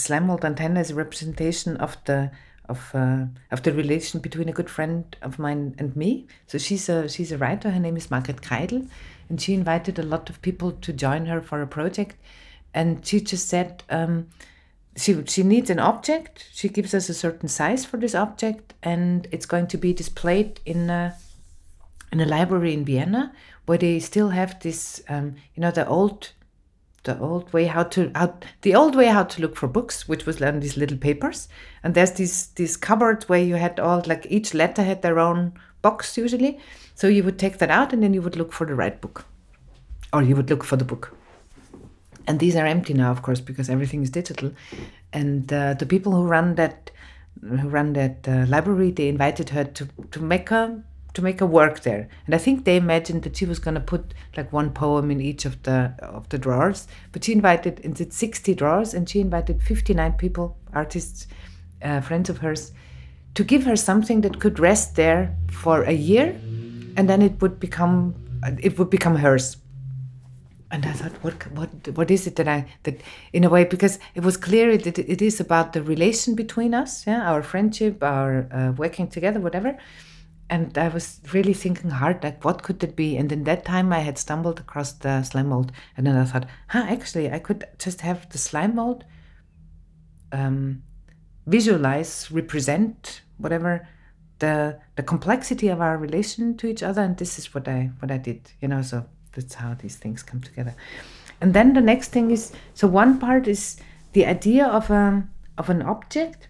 [0.00, 2.30] Slime antenna is a representation of the
[2.70, 6.26] of uh, of the relation between a good friend of mine and me.
[6.46, 7.70] So she's a she's a writer.
[7.70, 8.88] Her name is Margret Kreidl,
[9.28, 12.16] and she invited a lot of people to join her for a project.
[12.72, 14.28] And she just said um,
[14.96, 16.48] she she needs an object.
[16.52, 20.60] She gives us a certain size for this object, and it's going to be displayed
[20.64, 21.16] in a
[22.12, 23.32] in a library in Vienna,
[23.66, 26.30] where they still have this um, you know the old
[27.04, 30.26] the old way how to how the old way how to look for books, which
[30.26, 31.48] was on these little papers.
[31.82, 35.54] And there's this this cupboard where you had all like each letter had their own
[35.82, 36.58] box usually.
[36.94, 39.24] So you would take that out and then you would look for the right book,
[40.12, 41.16] or you would look for the book.
[42.26, 44.52] And these are empty now, of course, because everything is digital.
[45.12, 46.90] And uh, the people who run that
[47.40, 50.82] who run that uh, library, they invited her to to make a
[51.14, 52.08] to make a work there.
[52.26, 55.20] And I think they imagined that she was going to put like one poem in
[55.20, 56.86] each of the of the drawers.
[57.12, 61.26] But she invited, and it's 60 drawers, and she invited 59 people, artists,
[61.82, 62.72] uh, friends of hers,
[63.34, 66.28] to give her something that could rest there for a year,
[66.96, 68.14] and then it would become
[68.62, 69.56] it would become hers.
[70.72, 73.00] And I thought, what what what is it that I that
[73.32, 77.04] in a way because it was clear that it is about the relation between us,
[77.08, 79.76] yeah, our friendship, our uh, working together, whatever
[80.50, 83.16] and I was really thinking hard, like, what could it be?
[83.16, 86.46] And in that time, I had stumbled across the slime mold, and then I thought,
[86.68, 89.04] huh, actually, I could just have the slime mold
[90.32, 90.82] um,
[91.46, 93.88] visualize, represent whatever
[94.40, 98.10] the the complexity of our relation to each other, and this is what I what
[98.10, 98.82] I did, you know.
[98.82, 100.74] So that's how these things come together.
[101.40, 103.76] And then the next thing is, so one part is
[104.12, 106.48] the idea of a um, of an object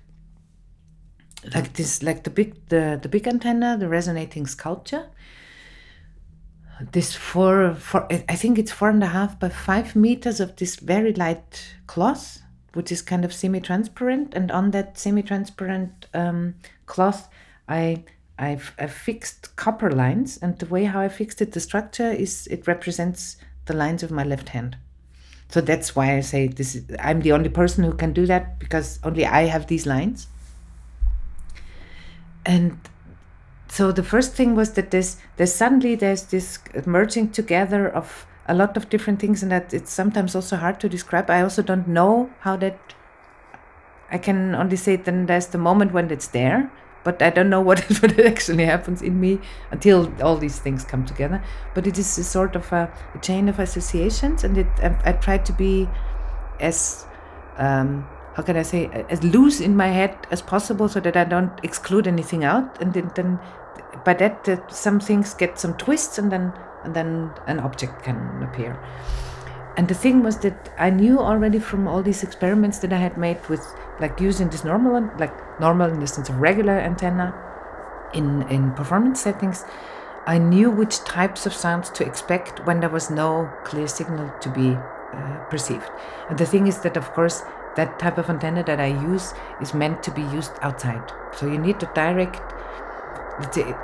[1.54, 5.06] like this like the big the, the big antenna the resonating sculpture.
[6.92, 10.76] This four, four i think it's four and a half by five meters of this
[10.76, 12.42] very light cloth
[12.72, 14.32] which is kind of semi-transparent.
[14.34, 16.54] And on that semi-transparent um,
[16.86, 17.28] cloth
[17.68, 18.04] i
[18.38, 20.38] I've, I've fixed copper lines.
[20.38, 23.36] And the way how i fixed it the structure is it represents
[23.66, 24.76] the lines of my left hand.
[25.48, 28.58] So that's why i say this is, i'm the only person who can do that
[28.58, 30.28] because only i have these lines
[32.46, 32.78] and
[33.68, 38.54] so the first thing was that there's there's suddenly there's this merging together of a
[38.54, 41.30] lot of different things, and that it's sometimes also hard to describe.
[41.30, 42.78] I also don't know how that.
[44.10, 46.70] I can only say then there's the moment when it's there,
[47.04, 49.38] but I don't know what, what actually happens in me
[49.70, 51.40] until all these things come together.
[51.74, 55.12] But it is a sort of a, a chain of associations, and it I, I
[55.12, 55.88] try to be
[56.58, 57.06] as
[57.56, 58.04] um,
[58.40, 61.52] how can I say as loose in my head as possible, so that I don't
[61.62, 63.38] exclude anything out, and then, then
[64.02, 66.54] by that, that some things get some twists, and then
[66.84, 68.82] and then an object can appear.
[69.76, 73.18] And the thing was that I knew already from all these experiments that I had
[73.18, 73.60] made with
[74.00, 77.34] like using this normal, like normal in the sense of regular antenna
[78.14, 79.64] in, in performance settings,
[80.26, 84.48] I knew which types of sounds to expect when there was no clear signal to
[84.48, 84.70] be
[85.12, 85.90] uh, perceived.
[86.30, 87.42] And the thing is that, of course,
[87.76, 91.12] that type of antenna that I use is meant to be used outside.
[91.36, 92.42] So you need a direct,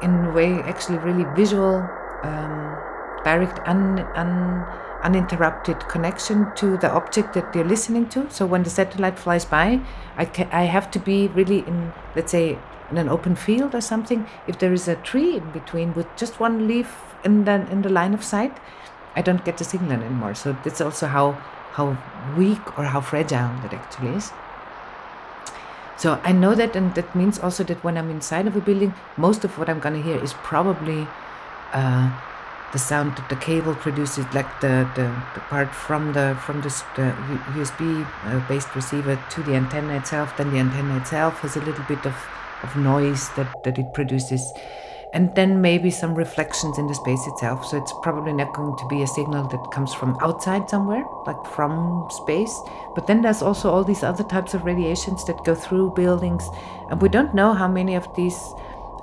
[0.02, 1.76] in a way, actually really visual,
[2.22, 2.76] um,
[3.24, 4.64] direct, un, un,
[5.02, 8.28] uninterrupted connection to the object that you're listening to.
[8.30, 9.80] So when the satellite flies by,
[10.16, 12.58] I, ca- I have to be really in, let's say,
[12.90, 14.26] in an open field or something.
[14.46, 17.88] If there is a tree in between with just one leaf in the in the
[17.88, 18.56] line of sight,
[19.16, 20.34] I don't get the signal anymore.
[20.34, 21.36] So that's also how
[21.76, 21.96] how
[22.36, 24.32] weak or how fragile that actually is.
[25.96, 28.94] So I know that, and that means also that when I'm inside of a building,
[29.16, 31.06] most of what I'm gonna hear is probably.
[31.72, 32.10] Uh,
[32.72, 36.68] the sound that the cable produces, like the, the, the part from the from the,
[36.96, 37.14] the
[37.54, 41.84] USB uh, based receiver to the antenna itself, then the antenna itself has a little
[41.84, 42.14] bit of,
[42.62, 44.52] of noise that, that it produces,
[45.16, 47.64] and then maybe some reflections in the space itself.
[47.64, 51.42] So it's probably not going to be a signal that comes from outside somewhere, like
[51.46, 52.54] from space.
[52.94, 56.46] But then there's also all these other types of radiations that go through buildings,
[56.90, 58.38] and we don't know how many of these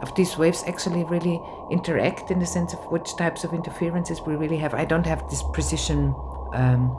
[0.04, 1.42] of these waves actually really
[1.72, 4.76] interact in the sense of which types of interferences we really have.
[4.76, 6.14] I don't have this precision
[6.54, 6.96] um,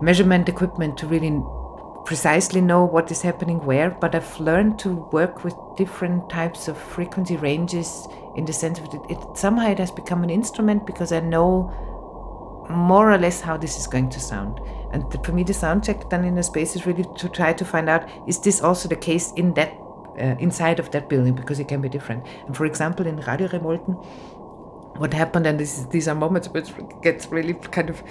[0.00, 1.30] measurement equipment to really
[2.08, 6.78] precisely know what is happening where, but I've learned to work with different types of
[6.78, 11.12] frequency ranges in the sense of it, it somehow it has become an instrument because
[11.12, 14.58] I know more or less how this is going to sound.
[14.90, 17.52] And the, for me, the sound check done in a space is really to try
[17.52, 19.74] to find out is this also the case in that
[20.18, 22.26] uh, inside of that building because it can be different.
[22.46, 24.02] And for example, in Radio Revolten,
[24.96, 26.72] what happened, and this, these are moments which
[27.02, 28.02] gets really kind of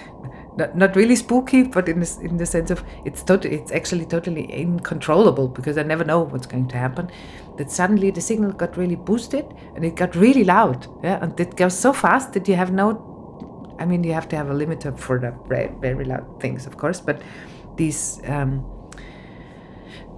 [0.58, 4.06] not, not really spooky, but in the, in the sense of it's totally, it's actually
[4.06, 7.10] totally uncontrollable because I never know what's going to happen.
[7.58, 11.56] That suddenly the signal got really boosted and it got really loud, yeah, and it
[11.56, 13.76] goes so fast that you have no.
[13.80, 16.78] I mean, you have to have a limiter for the very, very loud things, of
[16.78, 17.22] course, but
[17.76, 18.22] these.
[18.26, 18.66] Um,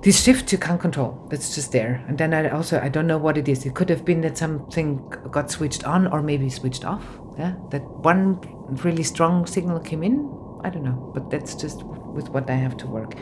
[0.01, 3.17] this shift you can't control that's just there and then i also i don't know
[3.17, 4.97] what it is it could have been that something
[5.29, 8.39] got switched on or maybe switched off yeah that one
[8.83, 10.29] really strong signal came in?
[10.63, 13.15] I don't know but that's just with what i have to work